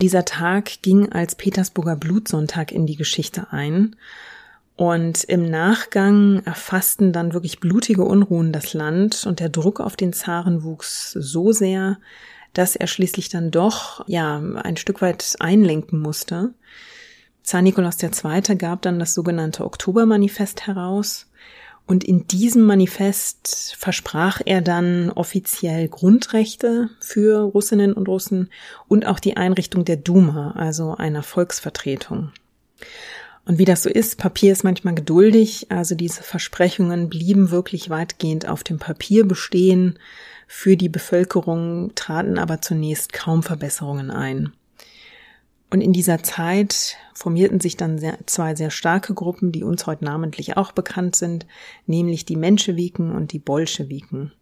[0.00, 3.96] Dieser Tag ging als Petersburger Blutsonntag in die Geschichte ein.
[4.74, 10.12] Und im Nachgang erfassten dann wirklich blutige Unruhen das Land und der Druck auf den
[10.12, 11.98] Zaren wuchs so sehr,
[12.52, 16.54] dass er schließlich dann doch, ja, ein Stück weit einlenken musste.
[17.42, 18.56] Zar Nikolaus II.
[18.56, 21.26] gab dann das sogenannte Oktobermanifest heraus,
[21.86, 28.50] und in diesem Manifest versprach er dann offiziell Grundrechte für Russinnen und Russen
[28.88, 32.32] und auch die Einrichtung der Duma, also einer Volksvertretung.
[33.44, 38.46] Und wie das so ist, Papier ist manchmal geduldig, also diese Versprechungen blieben wirklich weitgehend
[38.46, 39.98] auf dem Papier bestehen,
[40.46, 44.52] für die Bevölkerung traten aber zunächst kaum Verbesserungen ein.
[45.72, 50.04] Und in dieser Zeit formierten sich dann sehr, zwei sehr starke Gruppen, die uns heute
[50.04, 51.46] namentlich auch bekannt sind,
[51.86, 54.32] nämlich die Menschewiken und die Bolschewiken.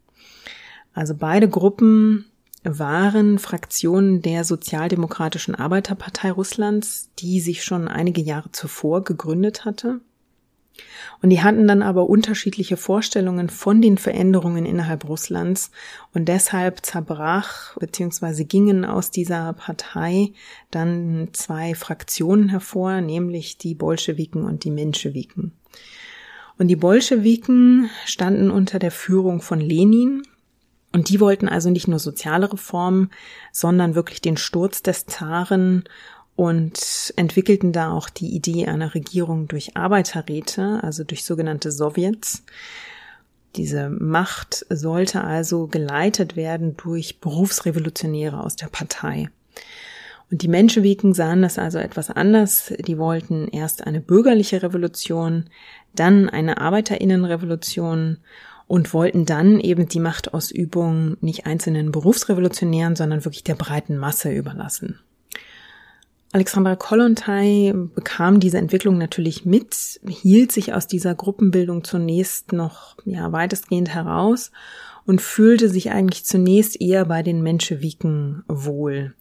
[0.93, 2.25] Also beide Gruppen
[2.65, 10.01] waren Fraktionen der Sozialdemokratischen Arbeiterpartei Russlands, die sich schon einige Jahre zuvor gegründet hatte.
[11.23, 15.71] Und die hatten dann aber unterschiedliche Vorstellungen von den Veränderungen innerhalb Russlands
[16.15, 18.45] und deshalb zerbrach bzw.
[18.45, 20.33] gingen aus dieser Partei
[20.71, 25.53] dann zwei Fraktionen hervor, nämlich die Bolschewiken und die Menschewiken.
[26.59, 30.23] Und die Bolschewiken standen unter der Führung von Lenin
[30.93, 33.11] und die wollten also nicht nur soziale Reformen,
[33.53, 35.85] sondern wirklich den Sturz des Zaren
[36.41, 42.45] und entwickelten da auch die Idee einer Regierung durch Arbeiterräte, also durch sogenannte Sowjets.
[43.57, 49.29] Diese Macht sollte also geleitet werden durch Berufsrevolutionäre aus der Partei.
[50.31, 52.73] Und die Menschewiken sahen das also etwas anders.
[52.87, 55.45] Die wollten erst eine bürgerliche Revolution,
[55.95, 58.17] dann eine Arbeiterinnenrevolution
[58.67, 65.01] und wollten dann eben die Machtausübung nicht einzelnen Berufsrevolutionären, sondern wirklich der breiten Masse überlassen.
[66.33, 73.33] Alexandra Kollontai bekam diese Entwicklung natürlich mit, hielt sich aus dieser Gruppenbildung zunächst noch ja,
[73.33, 74.53] weitestgehend heraus
[75.07, 79.15] und fühlte sich eigentlich zunächst eher bei den Menschewiken wohl.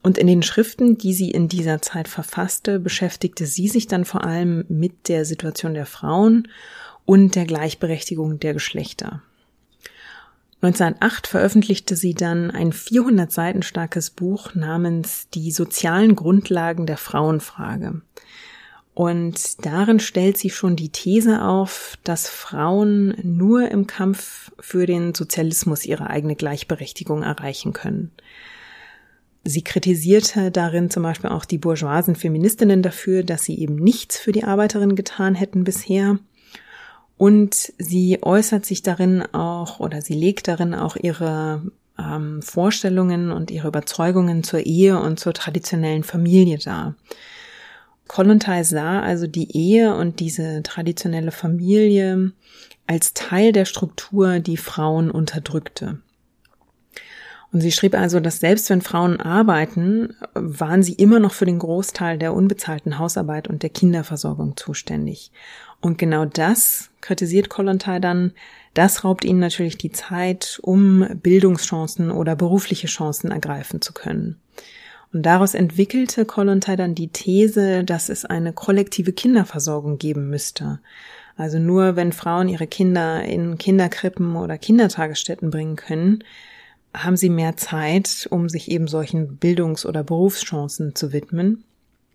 [0.00, 4.22] Und in den Schriften, die sie in dieser Zeit verfasste, beschäftigte sie sich dann vor
[4.24, 6.46] allem mit der Situation der Frauen
[7.04, 9.22] und der Gleichberechtigung der Geschlechter.
[10.60, 18.02] 1908 veröffentlichte sie dann ein 400 Seiten starkes Buch namens Die sozialen Grundlagen der Frauenfrage.
[18.92, 25.14] Und darin stellt sie schon die These auf, dass Frauen nur im Kampf für den
[25.14, 28.10] Sozialismus ihre eigene Gleichberechtigung erreichen können.
[29.44, 34.32] Sie kritisierte darin zum Beispiel auch die bourgeoisen Feministinnen dafür, dass sie eben nichts für
[34.32, 36.18] die Arbeiterinnen getan hätten bisher
[37.18, 41.62] und sie äußert sich darin auch oder sie legt darin auch ihre
[41.98, 46.94] ähm, Vorstellungen und ihre Überzeugungen zur Ehe und zur traditionellen Familie dar.
[48.06, 52.32] Kollontai sah also die Ehe und diese traditionelle Familie
[52.86, 55.98] als Teil der Struktur, die Frauen unterdrückte.
[57.50, 61.58] Und sie schrieb also, dass selbst wenn Frauen arbeiten, waren sie immer noch für den
[61.58, 65.32] Großteil der unbezahlten Hausarbeit und der Kinderversorgung zuständig.
[65.80, 68.32] Und genau das kritisiert Kollontai dann,
[68.74, 74.40] das raubt ihnen natürlich die Zeit, um Bildungschancen oder berufliche Chancen ergreifen zu können.
[75.12, 80.80] Und daraus entwickelte Kollontai dann die These, dass es eine kollektive Kinderversorgung geben müsste.
[81.36, 86.24] Also nur wenn Frauen ihre Kinder in Kinderkrippen oder Kindertagesstätten bringen können,
[86.92, 91.64] haben sie mehr Zeit, um sich eben solchen Bildungs- oder Berufschancen zu widmen.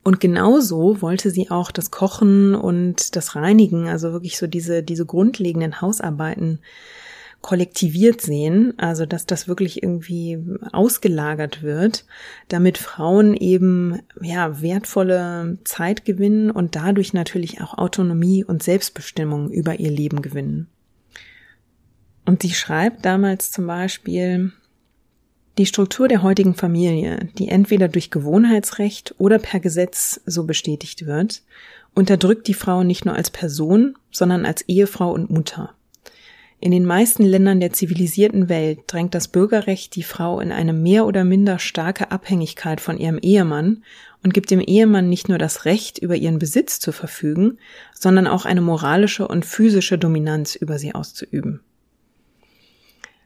[0.04, 5.06] Und genauso wollte sie auch das Kochen und das Reinigen, also wirklich so diese, diese
[5.06, 6.60] grundlegenden Hausarbeiten
[7.44, 10.40] kollektiviert sehen, also dass das wirklich irgendwie
[10.72, 12.06] ausgelagert wird,
[12.48, 19.80] damit Frauen eben ja wertvolle Zeit gewinnen und dadurch natürlich auch Autonomie und Selbstbestimmung über
[19.80, 20.68] ihr Leben gewinnen.
[22.26, 24.54] Und sie schreibt damals zum Beispiel,
[25.58, 31.44] die Struktur der heutigen Familie, die entweder durch Gewohnheitsrecht oder per Gesetz so bestätigt wird,
[31.94, 35.76] unterdrückt die Frau nicht nur als Person, sondern als Ehefrau und Mutter.
[36.60, 41.06] In den meisten Ländern der zivilisierten Welt drängt das Bürgerrecht die Frau in eine mehr
[41.06, 43.84] oder minder starke Abhängigkeit von ihrem Ehemann
[44.24, 47.58] und gibt dem Ehemann nicht nur das Recht, über ihren Besitz zu verfügen,
[47.94, 51.60] sondern auch eine moralische und physische Dominanz über sie auszuüben.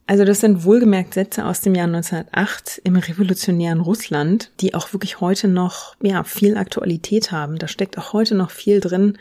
[0.10, 5.20] Also das sind wohlgemerkt Sätze aus dem Jahr 1908 im revolutionären Russland, die auch wirklich
[5.20, 7.58] heute noch ja, viel Aktualität haben.
[7.58, 9.17] Da steckt auch heute noch viel drin,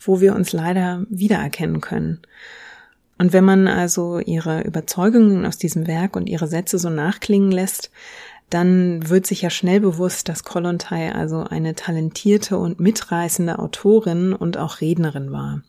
[0.00, 2.20] wo wir uns leider wiedererkennen können.
[3.18, 7.90] Und wenn man also ihre Überzeugungen aus diesem Werk und ihre Sätze so nachklingen lässt,
[8.48, 14.56] dann wird sich ja schnell bewusst, dass Kollontai also eine talentierte und mitreißende Autorin und
[14.56, 15.62] auch Rednerin war.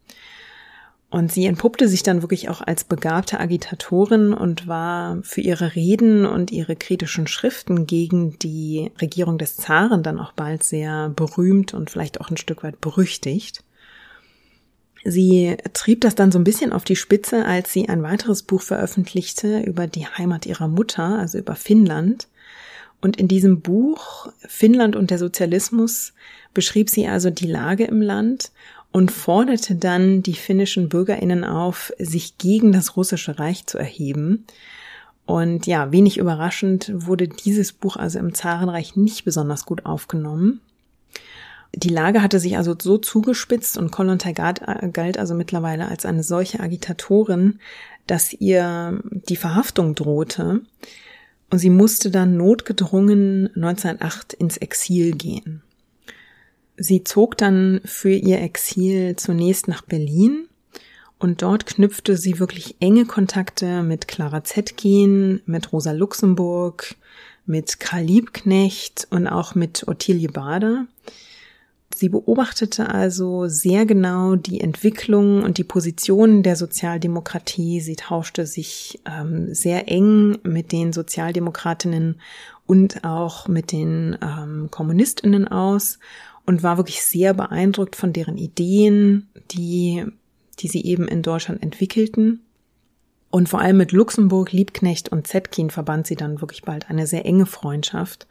[1.13, 6.25] Und sie entpuppte sich dann wirklich auch als begabte Agitatorin und war für ihre Reden
[6.25, 11.91] und ihre kritischen Schriften gegen die Regierung des Zaren dann auch bald sehr berühmt und
[11.91, 13.63] vielleicht auch ein Stück weit berüchtigt.
[15.03, 18.63] Sie trieb das dann so ein bisschen auf die Spitze, als sie ein weiteres Buch
[18.63, 22.27] veröffentlichte über die Heimat ihrer Mutter, also über Finnland.
[23.01, 26.13] Und in diesem Buch Finnland und der Sozialismus
[26.55, 28.51] beschrieb sie also die Lage im Land
[28.93, 34.45] und forderte dann die finnischen Bürgerinnen auf, sich gegen das russische Reich zu erheben.
[35.25, 40.61] Und ja, wenig überraschend wurde dieses Buch also im Zarenreich nicht besonders gut aufgenommen.
[41.75, 46.59] Die Lage hatte sich also so zugespitzt und Kollontai galt also mittlerweile als eine solche
[46.59, 47.59] Agitatorin,
[48.05, 50.61] dass ihr die Verhaftung drohte.
[51.49, 55.63] Und sie musste dann notgedrungen 1908 ins Exil gehen.
[56.77, 60.47] Sie zog dann für ihr Exil zunächst nach Berlin
[61.19, 66.95] und dort knüpfte sie wirklich enge Kontakte mit Clara Zetkin, mit Rosa Luxemburg,
[67.45, 70.87] mit Karl Liebknecht und auch mit Ottilie Bader.
[71.95, 77.81] Sie beobachtete also sehr genau die Entwicklung und die Positionen der Sozialdemokratie.
[77.81, 82.19] Sie tauschte sich ähm, sehr eng mit den Sozialdemokratinnen
[82.65, 85.99] und auch mit den ähm, Kommunistinnen aus
[86.45, 90.05] und war wirklich sehr beeindruckt von deren Ideen, die,
[90.59, 92.41] die sie eben in Deutschland entwickelten.
[93.29, 97.25] Und vor allem mit Luxemburg, Liebknecht und Zetkin verband sie dann wirklich bald eine sehr
[97.25, 98.27] enge Freundschaft.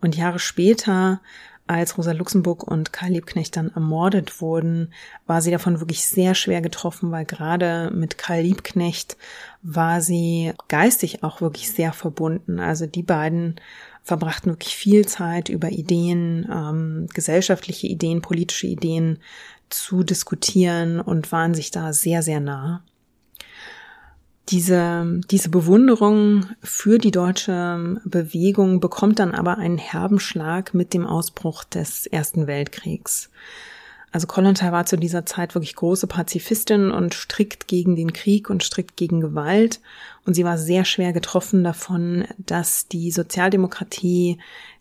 [0.00, 1.20] Und Jahre später,
[1.68, 4.92] als Rosa Luxemburg und Karl Liebknecht dann ermordet wurden,
[5.28, 9.16] war sie davon wirklich sehr schwer getroffen, weil gerade mit Karl Liebknecht
[9.62, 12.58] war sie geistig auch wirklich sehr verbunden.
[12.58, 13.60] Also die beiden
[14.10, 19.20] verbrachten wirklich viel Zeit über Ideen, ähm, gesellschaftliche Ideen, politische Ideen
[19.68, 22.82] zu diskutieren und waren sich da sehr, sehr nah.
[24.48, 31.06] Diese, diese Bewunderung für die deutsche Bewegung bekommt dann aber einen herben Schlag mit dem
[31.06, 33.30] Ausbruch des Ersten Weltkriegs.
[34.12, 38.64] Also Kollontai war zu dieser Zeit wirklich große Pazifistin und strikt gegen den Krieg und
[38.64, 39.80] strikt gegen Gewalt.
[40.26, 44.38] Und sie war sehr schwer getroffen davon, dass die Sozialdemokratie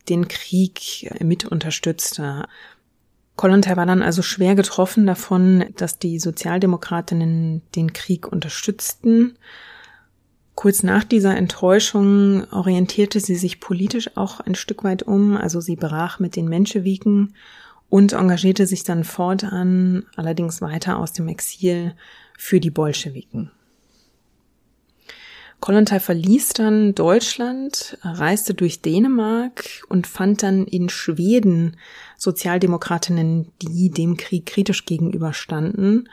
[0.10, 2.48] den Krieg mit unterstützte.
[3.36, 9.38] Kollontai war dann also schwer getroffen davon, dass die Sozialdemokratinnen den Krieg unterstützten.
[10.56, 15.38] Kurz nach dieser Enttäuschung orientierte sie sich politisch auch ein Stück weit um.
[15.38, 17.36] Also sie brach mit den Menschewiken
[17.90, 21.96] und engagierte sich dann fortan allerdings weiter aus dem Exil
[22.38, 23.52] für die Bolschewiken.
[25.60, 31.76] Kollontai verließ dann Deutschland, reiste durch Dänemark und fand dann in Schweden
[32.18, 36.08] Sozialdemokratinnen, die dem Krieg kritisch gegenüberstanden.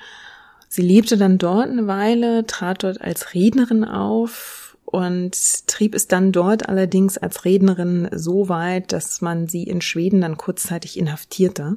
[0.68, 6.32] Sie lebte dann dort eine Weile, trat dort als Rednerin auf und trieb es dann
[6.32, 11.76] dort allerdings als Rednerin so weit, dass man sie in Schweden dann kurzzeitig inhaftierte.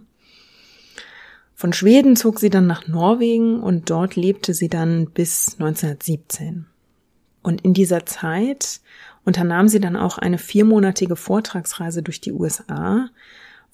[1.55, 6.67] Von Schweden zog sie dann nach Norwegen und dort lebte sie dann bis 1917.
[7.41, 8.79] Und in dieser Zeit
[9.25, 13.09] unternahm sie dann auch eine viermonatige Vortragsreise durch die USA,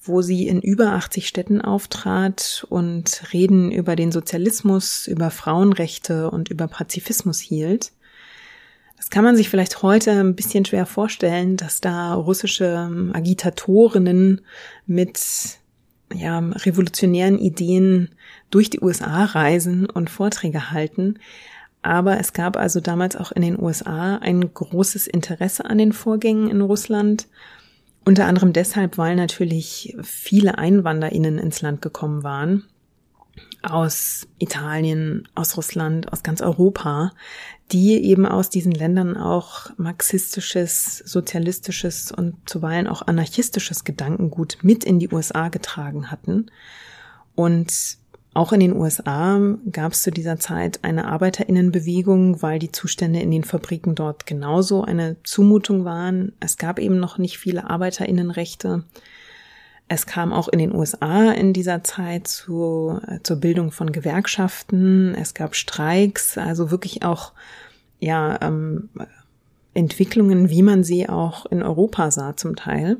[0.02, 6.50] wo sie in über 80 Städten auftrat und Reden über den Sozialismus, über Frauenrechte und
[6.50, 7.92] über Pazifismus hielt.
[8.96, 14.40] Das kann man sich vielleicht heute ein bisschen schwer vorstellen, dass da russische ähm, Agitatorinnen
[14.86, 15.20] mit
[16.14, 18.10] ja, revolutionären Ideen
[18.50, 21.18] durch die USA reisen und Vorträge halten.
[21.82, 26.50] Aber es gab also damals auch in den USA ein großes Interesse an den Vorgängen
[26.50, 27.28] in Russland.
[28.04, 32.64] Unter anderem deshalb, weil natürlich viele EinwanderInnen ins Land gekommen waren.
[33.68, 37.12] Aus Italien, aus Russland, aus ganz Europa,
[37.72, 45.00] die eben aus diesen Ländern auch marxistisches, sozialistisches und zuweilen auch anarchistisches Gedankengut mit in
[45.00, 46.46] die USA getragen hatten.
[47.34, 47.98] Und
[48.34, 49.40] auch in den USA
[49.72, 54.84] gab es zu dieser Zeit eine Arbeiterinnenbewegung, weil die Zustände in den Fabriken dort genauso
[54.84, 56.32] eine Zumutung waren.
[56.38, 58.84] Es gab eben noch nicht viele Arbeiterinnenrechte.
[59.88, 65.14] Es kam auch in den USA in dieser Zeit zu, äh, zur Bildung von Gewerkschaften.
[65.14, 67.32] Es gab Streiks, also wirklich auch
[68.00, 68.88] ja ähm,
[69.74, 72.98] Entwicklungen, wie man sie auch in Europa sah zum Teil.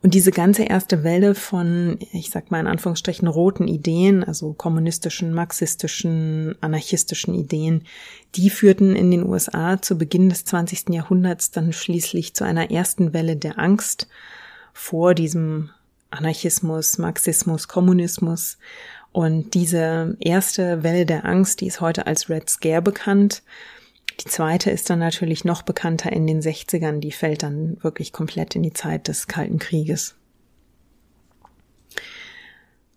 [0.00, 5.34] Und diese ganze erste Welle von, ich sag mal in Anführungsstrichen, roten Ideen, also kommunistischen,
[5.34, 7.82] marxistischen, anarchistischen Ideen,
[8.36, 10.90] die führten in den USA zu Beginn des 20.
[10.90, 14.06] Jahrhunderts dann schließlich zu einer ersten Welle der Angst
[14.78, 15.70] vor diesem
[16.10, 18.58] Anarchismus, Marxismus, Kommunismus.
[19.10, 23.42] Und diese erste Welle der Angst, die ist heute als Red Scare bekannt.
[24.20, 28.54] Die zweite ist dann natürlich noch bekannter in den 60ern, die fällt dann wirklich komplett
[28.54, 30.14] in die Zeit des Kalten Krieges.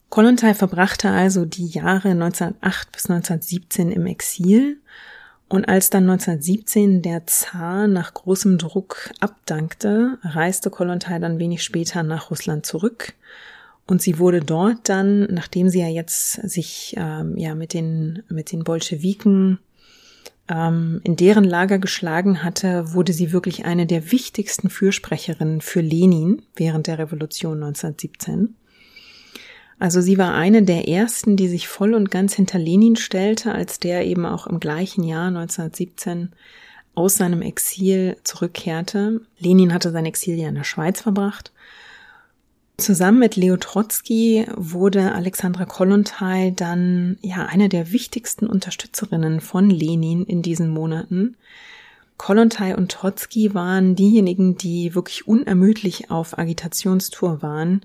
[0.10, 4.78] Kollontai verbrachte also die Jahre 1908 bis 1917 im Exil
[5.52, 12.04] und als dann 1917 der Zar nach großem Druck abdankte, reiste Kollontai dann wenig später
[12.04, 13.16] nach Russland zurück.
[13.86, 18.54] Und sie wurde dort dann, nachdem sie ja jetzt sich ähm, ja mit den mit
[18.54, 19.60] den Bolschewiken
[20.48, 26.44] ähm, in deren Lager geschlagen hatte, wurde sie wirklich eine der wichtigsten Fürsprecherinnen für Lenin
[26.56, 28.56] während der Revolution 1917.
[29.82, 33.80] Also sie war eine der ersten, die sich voll und ganz hinter Lenin stellte, als
[33.80, 36.30] der eben auch im gleichen Jahr 1917
[36.94, 39.22] aus seinem Exil zurückkehrte.
[39.40, 41.52] Lenin hatte sein Exil ja in der Schweiz verbracht.
[42.78, 50.26] Zusammen mit Leo Trotzki wurde Alexandra Kollontai dann ja eine der wichtigsten Unterstützerinnen von Lenin
[50.26, 51.38] in diesen Monaten.
[52.18, 57.82] Kollontai und Trotzki waren diejenigen, die wirklich unermüdlich auf Agitationstour waren,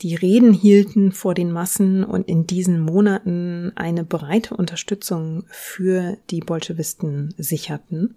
[0.00, 6.40] die Reden hielten vor den Massen und in diesen Monaten eine breite Unterstützung für die
[6.40, 8.16] Bolschewisten sicherten.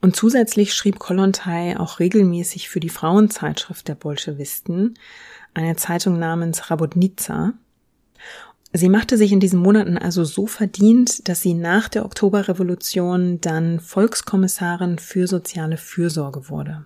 [0.00, 4.94] Und zusätzlich schrieb Kollontai auch regelmäßig für die Frauenzeitschrift der Bolschewisten,
[5.54, 7.54] eine Zeitung namens Rabotnica.
[8.72, 13.80] Sie machte sich in diesen Monaten also so verdient, dass sie nach der Oktoberrevolution dann
[13.80, 16.84] Volkskommissarin für soziale Fürsorge wurde.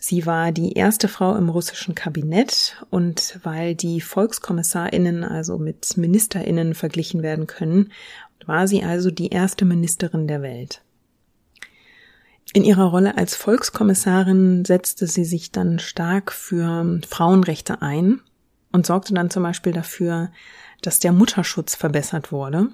[0.00, 6.74] Sie war die erste Frau im russischen Kabinett und weil die Volkskommissarinnen also mit Ministerinnen
[6.74, 7.92] verglichen werden können,
[8.46, 10.82] war sie also die erste Ministerin der Welt.
[12.54, 18.20] In ihrer Rolle als Volkskommissarin setzte sie sich dann stark für Frauenrechte ein
[18.72, 20.30] und sorgte dann zum Beispiel dafür,
[20.80, 22.68] dass der Mutterschutz verbessert wurde.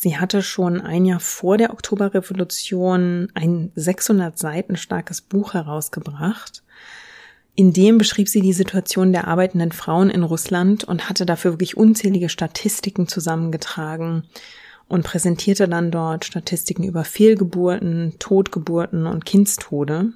[0.00, 6.62] Sie hatte schon ein Jahr vor der Oktoberrevolution ein 600 Seiten starkes Buch herausgebracht.
[7.56, 11.76] In dem beschrieb sie die Situation der arbeitenden Frauen in Russland und hatte dafür wirklich
[11.76, 14.22] unzählige Statistiken zusammengetragen
[14.86, 20.12] und präsentierte dann dort Statistiken über Fehlgeburten, Totgeburten und Kindstode.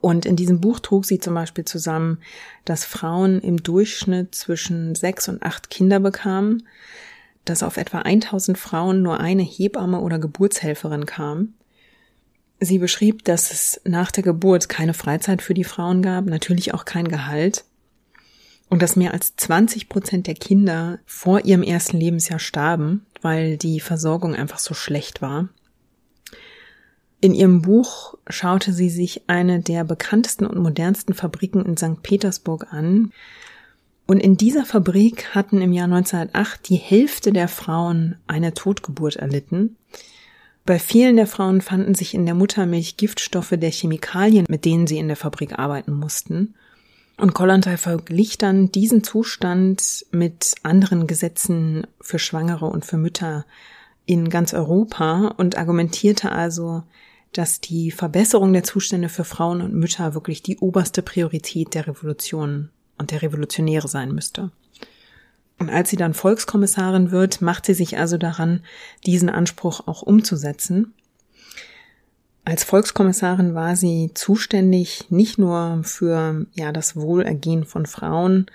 [0.00, 2.18] Und in diesem Buch trug sie zum Beispiel zusammen,
[2.64, 6.64] dass Frauen im Durchschnitt zwischen sechs und acht Kinder bekamen,
[7.44, 11.54] dass auf etwa 1000 Frauen nur eine Hebamme oder Geburtshelferin kam.
[12.60, 16.84] Sie beschrieb, dass es nach der Geburt keine Freizeit für die Frauen gab, natürlich auch
[16.84, 17.64] kein Gehalt
[18.68, 23.80] und dass mehr als 20 Prozent der Kinder vor ihrem ersten Lebensjahr starben, weil die
[23.80, 25.48] Versorgung einfach so schlecht war.
[27.20, 32.02] In ihrem Buch schaute sie sich eine der bekanntesten und modernsten Fabriken in St.
[32.02, 33.12] Petersburg an,
[34.10, 39.76] und in dieser Fabrik hatten im Jahr 1908 die Hälfte der Frauen eine Totgeburt erlitten.
[40.66, 44.98] Bei vielen der Frauen fanden sich in der Muttermilch Giftstoffe der Chemikalien, mit denen sie
[44.98, 46.56] in der Fabrik arbeiten mussten.
[47.18, 53.46] Und Kollontai verglich dann diesen Zustand mit anderen Gesetzen für Schwangere und für Mütter
[54.06, 56.82] in ganz Europa und argumentierte also,
[57.32, 62.70] dass die Verbesserung der Zustände für Frauen und Mütter wirklich die oberste Priorität der Revolution
[63.00, 64.50] und der Revolutionäre sein müsste.
[65.58, 68.62] Und als sie dann Volkskommissarin wird, macht sie sich also daran,
[69.04, 70.94] diesen Anspruch auch umzusetzen.
[72.44, 78.46] Als Volkskommissarin war sie zuständig nicht nur für ja das Wohlergehen von Frauen,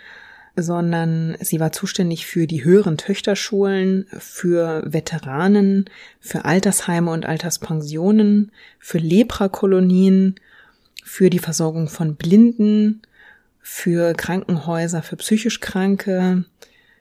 [0.56, 5.86] sondern sie war zuständig für die höheren Töchterschulen, für Veteranen,
[6.20, 10.36] für Altersheime und Alterspensionen, für Leprakolonien,
[11.04, 13.02] für die Versorgung von Blinden,
[13.68, 16.46] für Krankenhäuser für psychisch Kranke,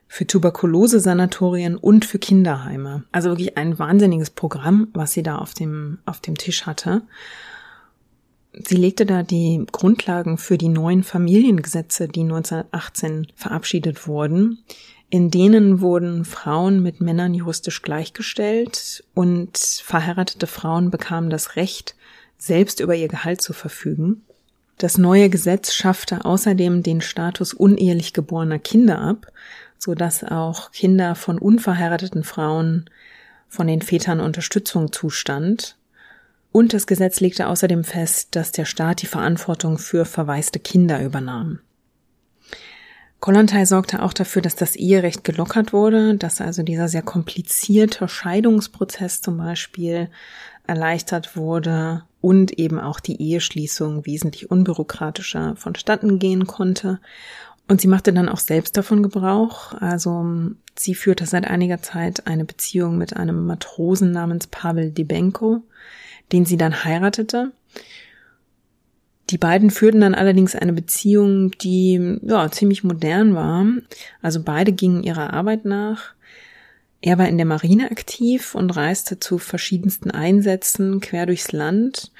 [0.08, 3.04] für Tuberkulose-Sanatorien und für Kinderheime.
[3.12, 7.02] Also wirklich ein wahnsinniges Programm, was sie da auf dem, auf dem Tisch hatte.
[8.54, 14.64] Sie legte da die Grundlagen für die neuen Familiengesetze, die 1918 verabschiedet wurden.
[15.10, 21.94] In denen wurden Frauen mit Männern juristisch gleichgestellt und verheiratete Frauen bekamen das Recht,
[22.38, 24.22] selbst über ihr Gehalt zu verfügen.
[24.78, 29.32] Das neue Gesetz schaffte außerdem den Status unehelich geborener Kinder ab
[29.84, 32.86] so dass auch Kinder von unverheirateten Frauen
[33.48, 35.76] von den Vätern Unterstützung zustand.
[36.52, 41.60] Und das Gesetz legte außerdem fest, dass der Staat die Verantwortung für verwaiste Kinder übernahm.
[43.20, 49.20] Kollontai sorgte auch dafür, dass das Eherecht gelockert wurde, dass also dieser sehr komplizierte Scheidungsprozess
[49.20, 50.10] zum Beispiel
[50.66, 56.98] erleichtert wurde und eben auch die Eheschließung wesentlich unbürokratischer vonstatten gehen konnte.
[57.68, 59.74] Und sie machte dann auch selbst davon Gebrauch.
[59.74, 60.24] Also
[60.74, 65.64] sie führte seit einiger Zeit eine Beziehung mit einem Matrosen namens Pavel Debenko,
[66.32, 67.52] den sie dann heiratete.
[69.28, 73.66] Die beiden führten dann allerdings eine Beziehung, die ja ziemlich modern war.
[74.22, 76.13] Also beide gingen ihrer Arbeit nach.
[77.06, 82.10] Er war in der Marine aktiv und reiste zu verschiedensten Einsätzen quer durchs Land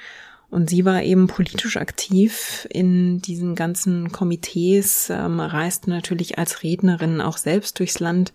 [0.51, 7.19] und sie war eben politisch aktiv in diesen ganzen Komitees, ähm, reiste natürlich als Rednerin
[7.19, 8.31] auch selbst durchs Land.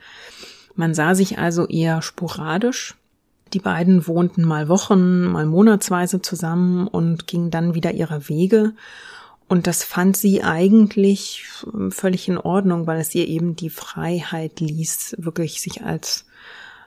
[0.75, 2.97] Man sah sich also eher sporadisch.
[3.53, 8.73] Die beiden wohnten mal Wochen, mal monatsweise zusammen und gingen dann wieder ihrer Wege.
[9.47, 11.45] Und das fand sie eigentlich
[11.91, 16.25] völlig in Ordnung, weil es ihr eben die Freiheit ließ, wirklich sich als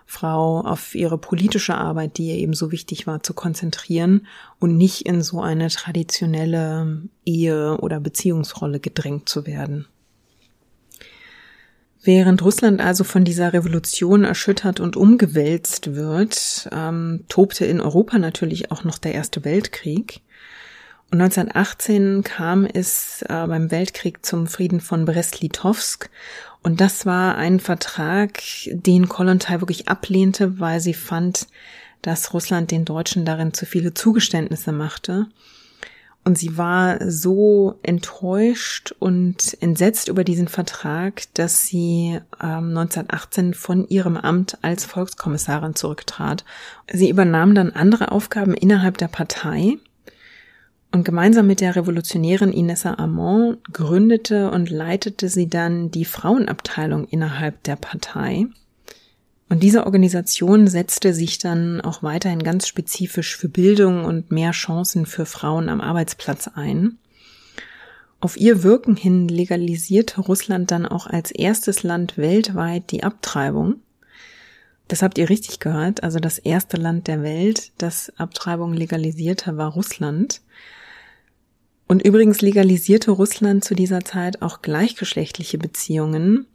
[0.05, 4.27] Frau auf ihre politische Arbeit, die ihr eben so wichtig war, zu konzentrieren
[4.59, 9.87] und nicht in so eine traditionelle Ehe- oder Beziehungsrolle gedrängt zu werden.
[12.05, 18.71] Während Russland also von dieser Revolution erschüttert und umgewälzt wird, ähm, tobte in Europa natürlich
[18.71, 20.19] auch noch der Erste Weltkrieg.
[21.11, 26.09] Und 1918 kam es äh, beim Weltkrieg zum Frieden von Brest-Litovsk
[26.63, 28.41] und das war ein Vertrag,
[28.71, 31.47] den Kollontai wirklich ablehnte, weil sie fand,
[32.01, 35.27] dass Russland den Deutschen darin zu viele Zugeständnisse machte.
[36.25, 43.85] Und sie war so enttäuscht und entsetzt über diesen Vertrag, dass sie ähm, 1918 von
[43.89, 46.45] ihrem Amt als Volkskommissarin zurücktrat.
[46.91, 49.79] Sie übernahm dann andere Aufgaben innerhalb der Partei
[50.93, 57.63] und gemeinsam mit der Revolutionärin Inessa Amon gründete und leitete sie dann die Frauenabteilung innerhalb
[57.63, 58.45] der Partei.
[59.49, 65.07] Und diese Organisation setzte sich dann auch weiterhin ganz spezifisch für Bildung und mehr Chancen
[65.07, 66.99] für Frauen am Arbeitsplatz ein.
[68.19, 73.77] Auf ihr Wirken hin legalisierte Russland dann auch als erstes Land weltweit die Abtreibung.
[74.87, 76.03] Das habt ihr richtig gehört.
[76.03, 80.41] Also das erste Land der Welt, das Abtreibung legalisierte, war Russland.
[81.87, 86.47] Und übrigens legalisierte Russland zu dieser Zeit auch gleichgeschlechtliche Beziehungen.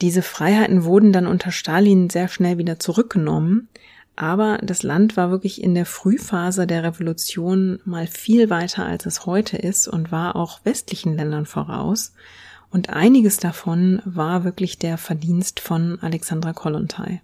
[0.00, 3.68] Diese Freiheiten wurden dann unter Stalin sehr schnell wieder zurückgenommen,
[4.16, 9.26] aber das Land war wirklich in der Frühphase der Revolution mal viel weiter, als es
[9.26, 12.12] heute ist und war auch westlichen Ländern voraus.
[12.70, 17.22] Und einiges davon war wirklich der Verdienst von Alexandra Kollontai.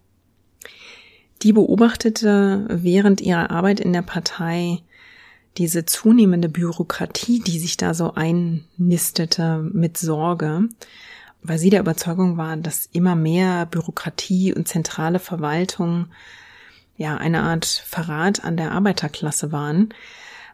[1.43, 4.81] Die beobachtete während ihrer Arbeit in der Partei
[5.59, 10.69] diese zunehmende Bürokratie, die sich da so einnistete mit Sorge,
[11.43, 16.07] weil sie der Überzeugung war, dass immer mehr Bürokratie und zentrale Verwaltung
[16.97, 19.89] ja eine Art Verrat an der Arbeiterklasse waren,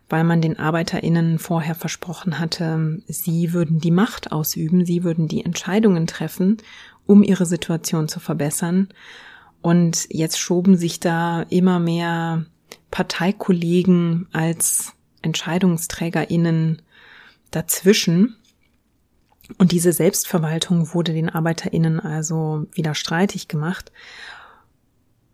[0.08, 5.44] weil man den Arbeiterinnen vorher versprochen hatte, sie würden die Macht ausüben, sie würden die
[5.44, 6.58] Entscheidungen treffen,
[7.06, 8.88] um ihre Situation zu verbessern.
[9.62, 12.46] Und jetzt schoben sich da immer mehr
[12.90, 16.82] Parteikollegen als EntscheidungsträgerInnen
[17.50, 18.36] dazwischen.
[19.58, 23.92] Und diese Selbstverwaltung wurde den ArbeiterInnen also wieder streitig gemacht.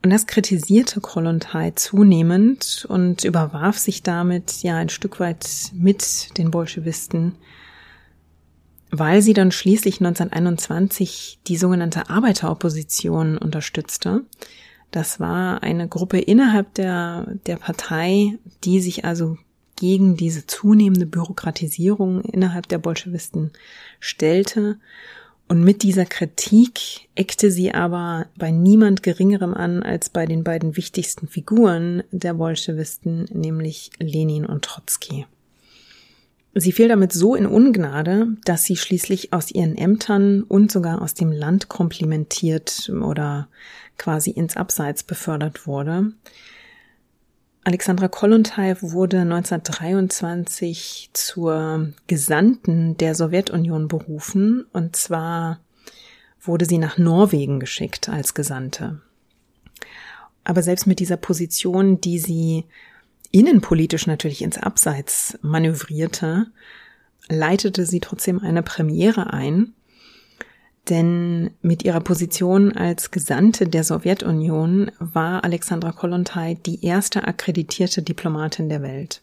[0.04, 6.50] Und das kritisierte Kollontai zunehmend und überwarf sich damit ja ein Stück weit mit den
[6.50, 7.36] Bolschewisten,
[8.90, 14.24] weil sie dann schließlich 1921 die sogenannte Arbeiteropposition unterstützte.
[14.92, 19.36] Das war eine Gruppe innerhalb der, der Partei, die sich also
[19.74, 23.50] gegen diese zunehmende Bürokratisierung innerhalb der Bolschewisten
[23.98, 24.78] stellte
[25.52, 30.78] und mit dieser Kritik eckte sie aber bei niemand Geringerem an als bei den beiden
[30.78, 35.26] wichtigsten Figuren der Bolschewisten, nämlich Lenin und Trotzki.
[36.54, 41.14] Sie fiel damit so in Ungnade, dass sie schließlich aus ihren Ämtern und sogar aus
[41.14, 43.48] dem Land komplimentiert oder
[43.96, 46.12] quasi ins Abseits befördert wurde.
[47.64, 55.60] Alexandra Kollontai wurde 1923 zur Gesandten der Sowjetunion berufen und zwar
[56.42, 59.00] wurde sie nach Norwegen geschickt als Gesandte.
[60.44, 62.64] Aber selbst mit dieser Position, die sie
[63.32, 66.46] innenpolitisch natürlich ins Abseits manövrierte,
[67.28, 69.74] leitete sie trotzdem eine Premiere ein
[70.88, 78.68] denn mit ihrer Position als Gesandte der Sowjetunion war Alexandra Kollontai die erste akkreditierte Diplomatin
[78.68, 79.22] der Welt.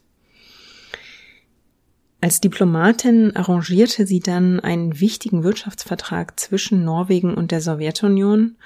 [2.22, 8.56] Als Diplomatin arrangierte sie dann einen wichtigen Wirtschaftsvertrag zwischen Norwegen und der Sowjetunion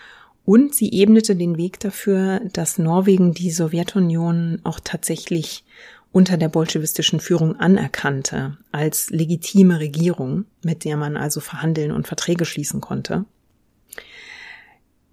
[0.45, 5.65] und sie ebnete den Weg dafür, dass Norwegen die Sowjetunion auch tatsächlich
[6.13, 12.45] unter der bolschewistischen Führung anerkannte als legitime Regierung, mit der man also verhandeln und Verträge
[12.45, 13.25] schließen konnte.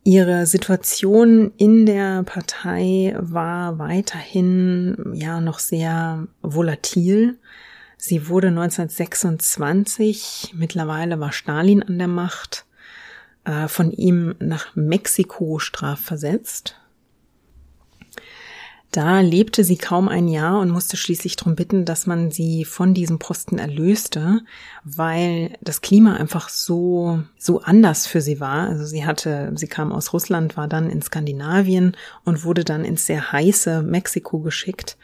[0.03, 7.37] Ihre Situation in der Partei war weiterhin ja noch sehr volatil.
[7.97, 12.65] Sie wurde 1926, mittlerweile war Stalin an der Macht,
[13.45, 16.75] äh, von ihm nach Mexiko strafversetzt
[18.91, 22.93] da lebte sie kaum ein Jahr und musste schließlich darum bitten, dass man sie von
[22.93, 24.41] diesem Posten erlöste,
[24.83, 28.67] weil das Klima einfach so, so anders für sie war.
[28.67, 33.05] Also sie hatte, sie kam aus Russland, war dann in Skandinavien und wurde dann ins
[33.05, 34.97] sehr heiße Mexiko geschickt.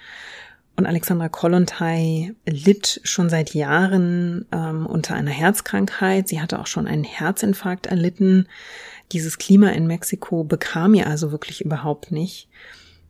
[0.78, 6.28] Und Alexandra Kollontai litt schon seit Jahren ähm, unter einer Herzkrankheit.
[6.28, 8.48] Sie hatte auch schon einen Herzinfarkt erlitten.
[9.12, 12.48] Dieses Klima in Mexiko bekam ihr also wirklich überhaupt nicht.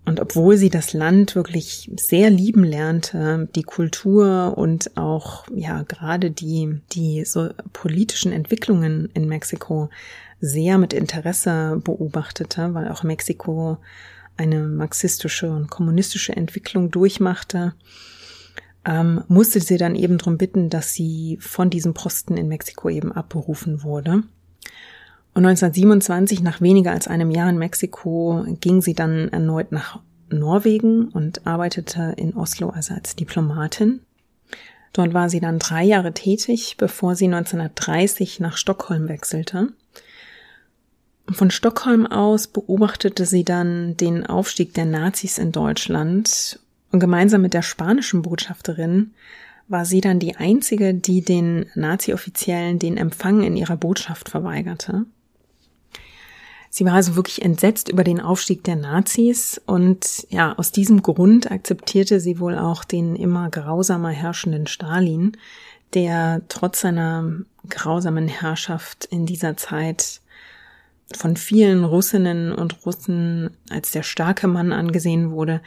[0.05, 6.31] Und obwohl sie das Land wirklich sehr lieben lernte, die Kultur und auch, ja, gerade
[6.31, 9.89] die, die so politischen Entwicklungen in Mexiko
[10.39, 13.79] sehr mit Interesse beobachtete, weil auch Mexiko
[14.37, 17.73] eine marxistische und kommunistische Entwicklung durchmachte,
[18.85, 23.11] ähm, musste sie dann eben darum bitten, dass sie von diesem Posten in Mexiko eben
[23.11, 24.23] abberufen wurde.
[25.33, 31.09] Und 1927, nach weniger als einem Jahr in Mexiko, ging sie dann erneut nach Norwegen
[31.09, 34.01] und arbeitete in Oslo also als Diplomatin.
[34.93, 39.73] Dort war sie dann drei Jahre tätig, bevor sie 1930 nach Stockholm wechselte.
[41.29, 46.59] Von Stockholm aus beobachtete sie dann den Aufstieg der Nazis in Deutschland
[46.91, 49.11] und gemeinsam mit der spanischen Botschafterin
[49.67, 55.05] war sie dann die einzige, die den Nazi-Offiziellen den Empfang in ihrer Botschaft verweigerte.
[56.69, 61.51] Sie war also wirklich entsetzt über den Aufstieg der Nazis und ja, aus diesem Grund
[61.51, 65.35] akzeptierte sie wohl auch den immer grausamer herrschenden Stalin,
[65.93, 67.33] der trotz seiner
[67.69, 70.21] grausamen Herrschaft in dieser Zeit
[71.15, 75.61] von vielen Russinnen und Russen als der starke Mann angesehen wurde,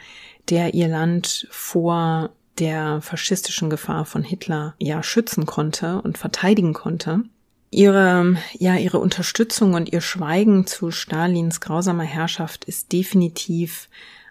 [0.49, 7.23] der ihr Land vor der faschistischen Gefahr von Hitler ja schützen konnte und verteidigen konnte.
[7.71, 13.87] Ihre, ja, ihre Unterstützung und ihr Schweigen zu Stalins grausamer Herrschaft ist definitiv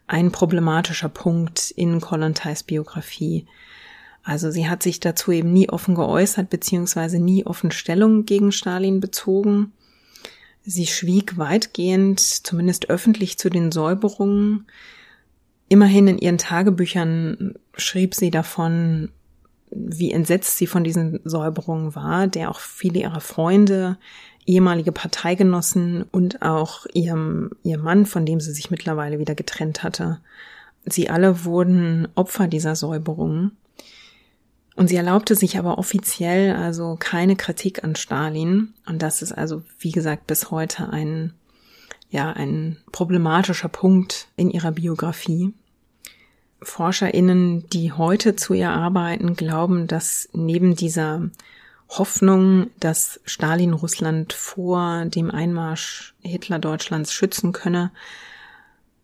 [0.06, 3.46] ein problematischer Punkt in Kollontais Biografie.
[4.22, 9.00] Also sie hat sich dazu eben nie offen geäußert, beziehungsweise nie offen Stellung gegen Stalin
[9.00, 9.72] bezogen.
[10.62, 14.66] Sie schwieg weitgehend, zumindest öffentlich, zu den Säuberungen.
[15.68, 19.10] Immerhin in ihren Tagebüchern schrieb sie davon,
[19.70, 23.98] wie entsetzt sie von diesen Säuberungen war, der auch viele ihrer Freunde,
[24.46, 30.20] ehemalige Parteigenossen und auch ihrem, ihr Mann, von dem sie sich mittlerweile wieder getrennt hatte,
[30.84, 33.56] sie alle wurden Opfer dieser Säuberungen.
[34.80, 38.72] Und sie erlaubte sich aber offiziell also keine Kritik an Stalin.
[38.86, 41.34] Und das ist also, wie gesagt, bis heute ein
[42.08, 45.52] ja ein problematischer Punkt in ihrer Biografie.
[46.62, 51.28] ForscherInnen, die heute zu ihr arbeiten, glauben, dass neben dieser
[51.90, 57.90] Hoffnung, dass Stalin Russland vor dem Einmarsch Hitler Deutschlands schützen könne,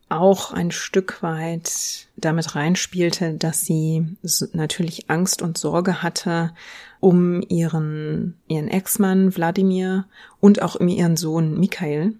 [0.09, 4.05] auch ein Stück weit damit reinspielte, dass sie
[4.53, 6.53] natürlich Angst und Sorge hatte
[6.99, 10.05] um ihren, ihren Ex-Mann Wladimir
[10.39, 12.13] und auch um ihren Sohn Mikhail,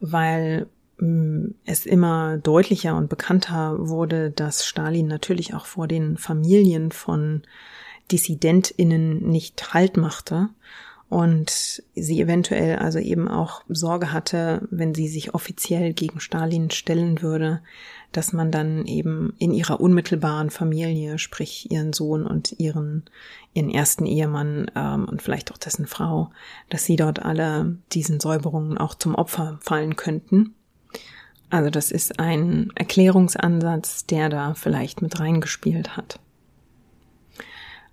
[0.00, 0.66] weil
[0.98, 7.42] mm, es immer deutlicher und bekannter wurde, dass Stalin natürlich auch vor den Familien von
[8.10, 10.48] DissidentInnen nicht Halt machte
[11.08, 17.22] und sie eventuell also eben auch Sorge hatte, wenn sie sich offiziell gegen Stalin stellen
[17.22, 17.62] würde,
[18.12, 23.04] dass man dann eben in ihrer unmittelbaren Familie, sprich ihren Sohn und ihren
[23.58, 26.30] ihren ersten Ehemann ähm, und vielleicht auch dessen Frau,
[26.70, 30.54] dass sie dort alle diesen Säuberungen auch zum Opfer fallen könnten.
[31.50, 36.20] Also das ist ein Erklärungsansatz, der da vielleicht mit reingespielt hat.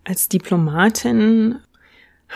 [0.03, 1.55] Als Diplomatin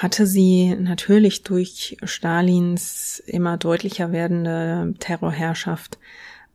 [0.01, 5.99] hatte sie natürlich durch Stalins immer deutlicher werdende Terrorherrschaft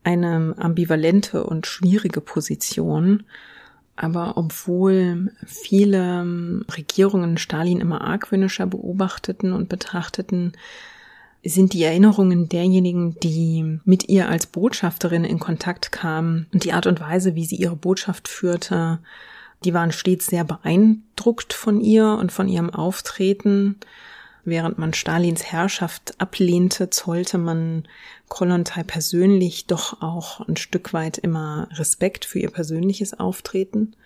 [0.02, 3.24] eine ambivalente und schwierige Position.
[3.96, 10.52] Aber obwohl viele Regierungen Stalin immer argwöhnischer beobachteten und betrachteten,
[11.44, 16.86] sind die Erinnerungen derjenigen, die mit ihr als Botschafterin in Kontakt kamen und die Art
[16.86, 19.00] und Weise, wie sie ihre Botschaft führte,
[19.64, 23.76] die waren stets sehr beeindruckt von ihr und von ihrem Auftreten.
[24.44, 27.84] Während man Stalins Herrschaft ablehnte, zollte man
[28.28, 33.96] Kollontai persönlich doch auch ein Stück weit immer Respekt für ihr persönliches Auftreten.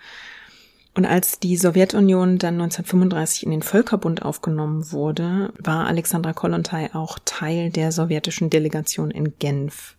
[0.95, 7.19] Und als die Sowjetunion dann 1935 in den Völkerbund aufgenommen wurde, war Alexandra Kollontai auch
[7.25, 9.97] Teil der sowjetischen Delegation in Genf.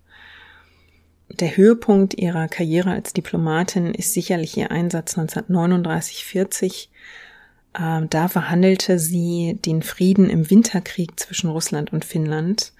[1.32, 6.88] Der Höhepunkt ihrer Karriere als Diplomatin ist sicherlich ihr Einsatz 1939-40.
[7.80, 12.74] Ähm, da verhandelte sie den Frieden im Winterkrieg zwischen Russland und Finnland.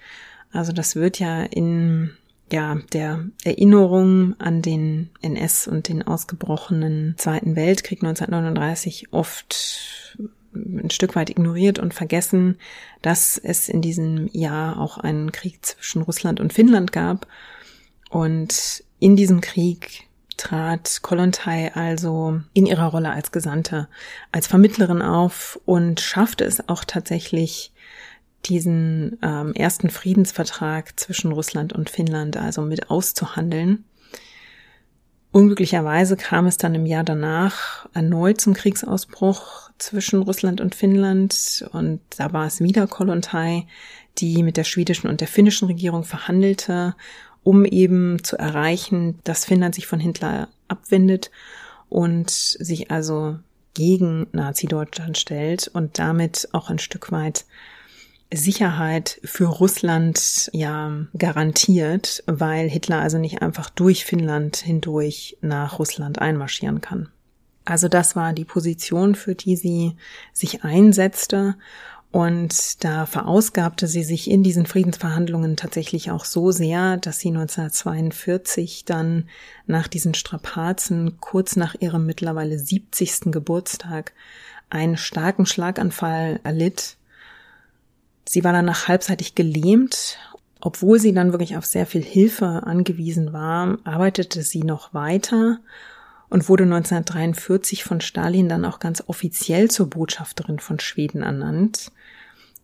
[0.52, 2.10] Also das wird ja in
[2.52, 10.18] ja, der Erinnerung an den NS und den ausgebrochenen Zweiten Weltkrieg 1939 oft
[10.52, 12.56] ein Stück weit ignoriert und vergessen,
[13.02, 17.28] dass es in diesem Jahr auch einen Krieg zwischen Russland und Finnland gab
[18.10, 23.88] und in diesem Krieg trat Kollontai also in ihrer Rolle als Gesandte,
[24.32, 27.72] als Vermittlerin auf und schaffte es auch tatsächlich,
[28.46, 33.84] diesen ähm, ersten Friedensvertrag zwischen Russland und Finnland also mit auszuhandeln.
[35.32, 42.00] Unglücklicherweise kam es dann im Jahr danach erneut zum Kriegsausbruch zwischen Russland und Finnland und
[42.16, 43.66] da war es wieder Kollontai,
[44.18, 46.96] die mit der schwedischen und der finnischen Regierung verhandelte
[47.42, 51.30] um eben zu erreichen, dass Finnland sich von Hitler abwendet
[51.88, 53.38] und sich also
[53.74, 57.44] gegen Nazi-Deutschland stellt und damit auch ein Stück weit
[58.32, 66.20] Sicherheit für Russland ja garantiert, weil Hitler also nicht einfach durch Finnland hindurch nach Russland
[66.20, 67.08] einmarschieren kann.
[67.64, 69.96] Also das war die Position, für die sie
[70.32, 71.56] sich einsetzte
[72.12, 78.84] und da verausgabte sie sich in diesen Friedensverhandlungen tatsächlich auch so sehr, dass sie 1942
[78.84, 79.28] dann
[79.66, 83.30] nach diesen Strapazen kurz nach ihrem mittlerweile 70.
[83.30, 84.12] Geburtstag
[84.70, 86.96] einen starken Schlaganfall erlitt.
[88.28, 90.18] Sie war danach halbseitig gelähmt.
[90.62, 95.58] Obwohl sie dann wirklich auf sehr viel Hilfe angewiesen war, arbeitete sie noch weiter
[96.28, 101.90] und wurde 1943 von Stalin dann auch ganz offiziell zur Botschafterin von Schweden ernannt.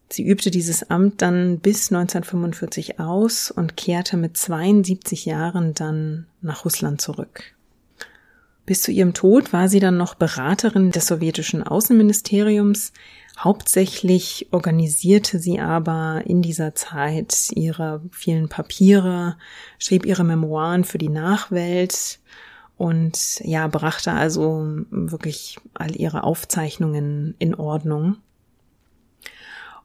[0.08, 6.64] Sie übte dieses Amt dann bis 1945 aus und kehrte mit 72 Jahren dann nach
[6.64, 7.56] Russland zurück.
[8.66, 12.92] Bis zu ihrem Tod war sie dann noch Beraterin des sowjetischen Außenministeriums.
[13.38, 19.36] Hauptsächlich organisierte sie aber in dieser Zeit ihre vielen Papiere,
[19.78, 22.18] schrieb ihre Memoiren für die Nachwelt
[22.76, 28.16] und ja, brachte also wirklich all ihre Aufzeichnungen in Ordnung.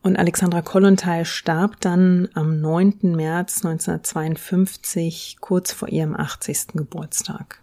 [0.03, 3.15] Und Alexandra Kollontai starb dann am 9.
[3.15, 6.69] März 1952, kurz vor ihrem 80.
[6.73, 7.61] Geburtstag.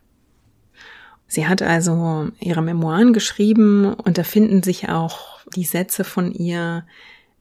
[1.26, 6.86] Sie hat also ihre Memoiren geschrieben und da finden sich auch die Sätze von ihr,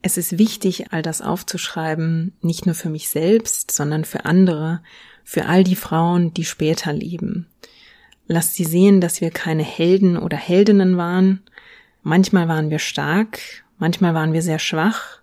[0.01, 4.81] es ist wichtig, all das aufzuschreiben, nicht nur für mich selbst, sondern für andere,
[5.23, 7.47] für all die Frauen, die später leben.
[8.27, 11.43] Lasst sie sehen, dass wir keine Helden oder Heldinnen waren.
[12.03, 13.39] Manchmal waren wir stark,
[13.77, 15.19] Manchmal waren wir sehr schwach,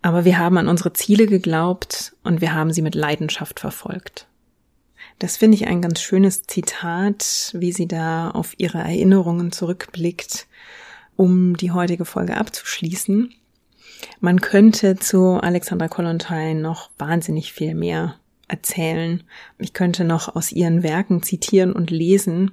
[0.00, 4.28] Aber wir haben an unsere Ziele geglaubt und wir haben sie mit Leidenschaft verfolgt.
[5.18, 10.46] Das finde ich ein ganz schönes Zitat, wie sie da auf ihre Erinnerungen zurückblickt,
[11.16, 13.34] um die heutige Folge abzuschließen.
[14.20, 18.14] Man könnte zu Alexandra Kollontai noch wahnsinnig viel mehr
[18.46, 19.24] erzählen.
[19.58, 22.52] Ich könnte noch aus ihren Werken zitieren und lesen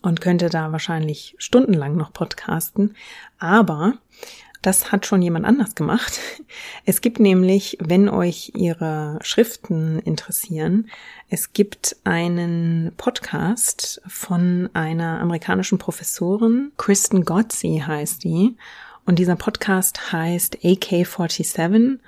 [0.00, 2.96] und könnte da wahrscheinlich stundenlang noch podcasten.
[3.38, 3.94] Aber
[4.62, 6.20] das hat schon jemand anders gemacht.
[6.84, 10.88] Es gibt nämlich, wenn euch ihre Schriften interessieren,
[11.28, 18.56] es gibt einen Podcast von einer amerikanischen Professorin, Kristen Gotzi heißt die.
[19.04, 21.98] Und dieser Podcast heißt AK47.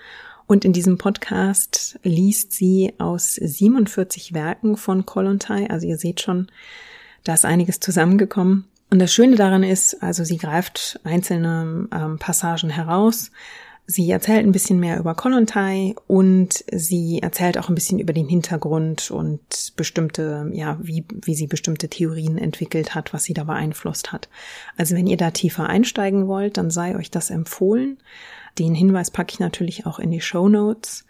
[0.47, 5.69] Und in diesem Podcast liest sie aus 47 Werken von Kollontai.
[5.71, 6.49] Also ihr seht schon,
[7.25, 8.67] da ist einiges zusammengekommen.
[8.91, 13.33] Und das Schöne daran ist, also sie greift einzelne ähm, Passagen heraus.
[13.87, 18.29] Sie erzählt ein bisschen mehr über Kollontai und sie erzählt auch ein bisschen über den
[18.29, 24.13] Hintergrund und bestimmte, ja, wie, wie sie bestimmte Theorien entwickelt hat, was sie da beeinflusst
[24.13, 24.29] hat.
[24.79, 27.99] Also wenn ihr da tiefer einsteigen wollt, dann sei euch das empfohlen.
[28.59, 31.05] Den Hinweis packe ich natürlich auch in die Show Notes.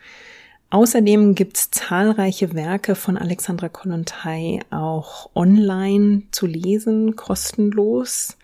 [0.75, 8.37] Außerdem gibt's zahlreiche Werke von Alexandra Kollontai auch online zu lesen, kostenlos.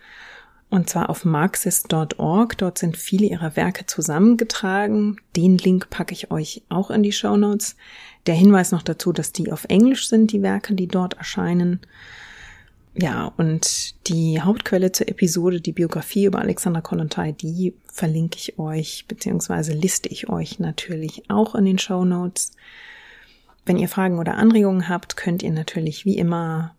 [0.69, 2.57] Und zwar auf marxist.org.
[2.57, 5.17] Dort sind viele ihrer Werke zusammengetragen.
[5.35, 7.75] Den Link packe ich euch auch in die Show Notes.
[8.27, 11.81] Der Hinweis noch dazu, dass die auf Englisch sind, die Werke, die dort erscheinen.
[12.93, 19.05] Ja, und die Hauptquelle zur Episode, die Biografie über Alexander Kollontai, die verlinke ich euch,
[19.07, 22.51] beziehungsweise liste ich euch natürlich auch in den Show Notes.
[23.65, 26.75] Wenn ihr Fragen oder Anregungen habt, könnt ihr natürlich wie immer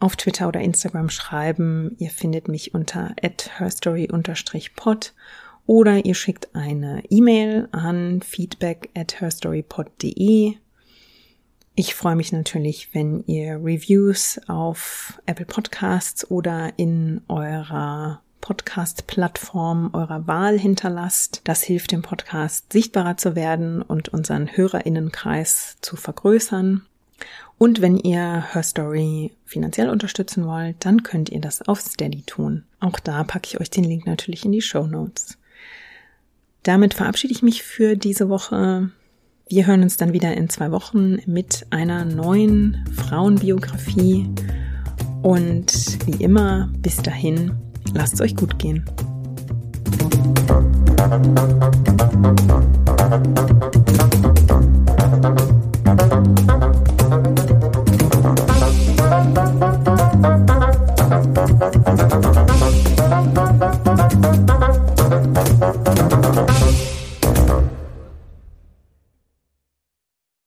[0.00, 1.94] auf Twitter oder Instagram schreiben.
[1.98, 3.14] Ihr findet mich unter
[3.58, 5.14] herstory-pod
[5.66, 10.56] oder ihr schickt eine E-Mail an feedback at herstorypod.de
[11.76, 20.26] ich freue mich natürlich, wenn ihr Reviews auf Apple Podcasts oder in eurer Podcast-Plattform eurer
[20.26, 21.42] Wahl hinterlasst.
[21.44, 26.86] Das hilft dem Podcast sichtbarer zu werden und unseren Hörerinnenkreis zu vergrößern.
[27.58, 32.64] Und wenn ihr Her Story finanziell unterstützen wollt, dann könnt ihr das auf Steady tun.
[32.80, 35.36] Auch da packe ich euch den Link natürlich in die Show Notes.
[36.62, 38.90] Damit verabschiede ich mich für diese Woche.
[39.48, 44.28] Wir hören uns dann wieder in zwei Wochen mit einer neuen Frauenbiografie.
[45.22, 47.52] Und wie immer, bis dahin,
[47.94, 48.84] lasst es euch gut gehen.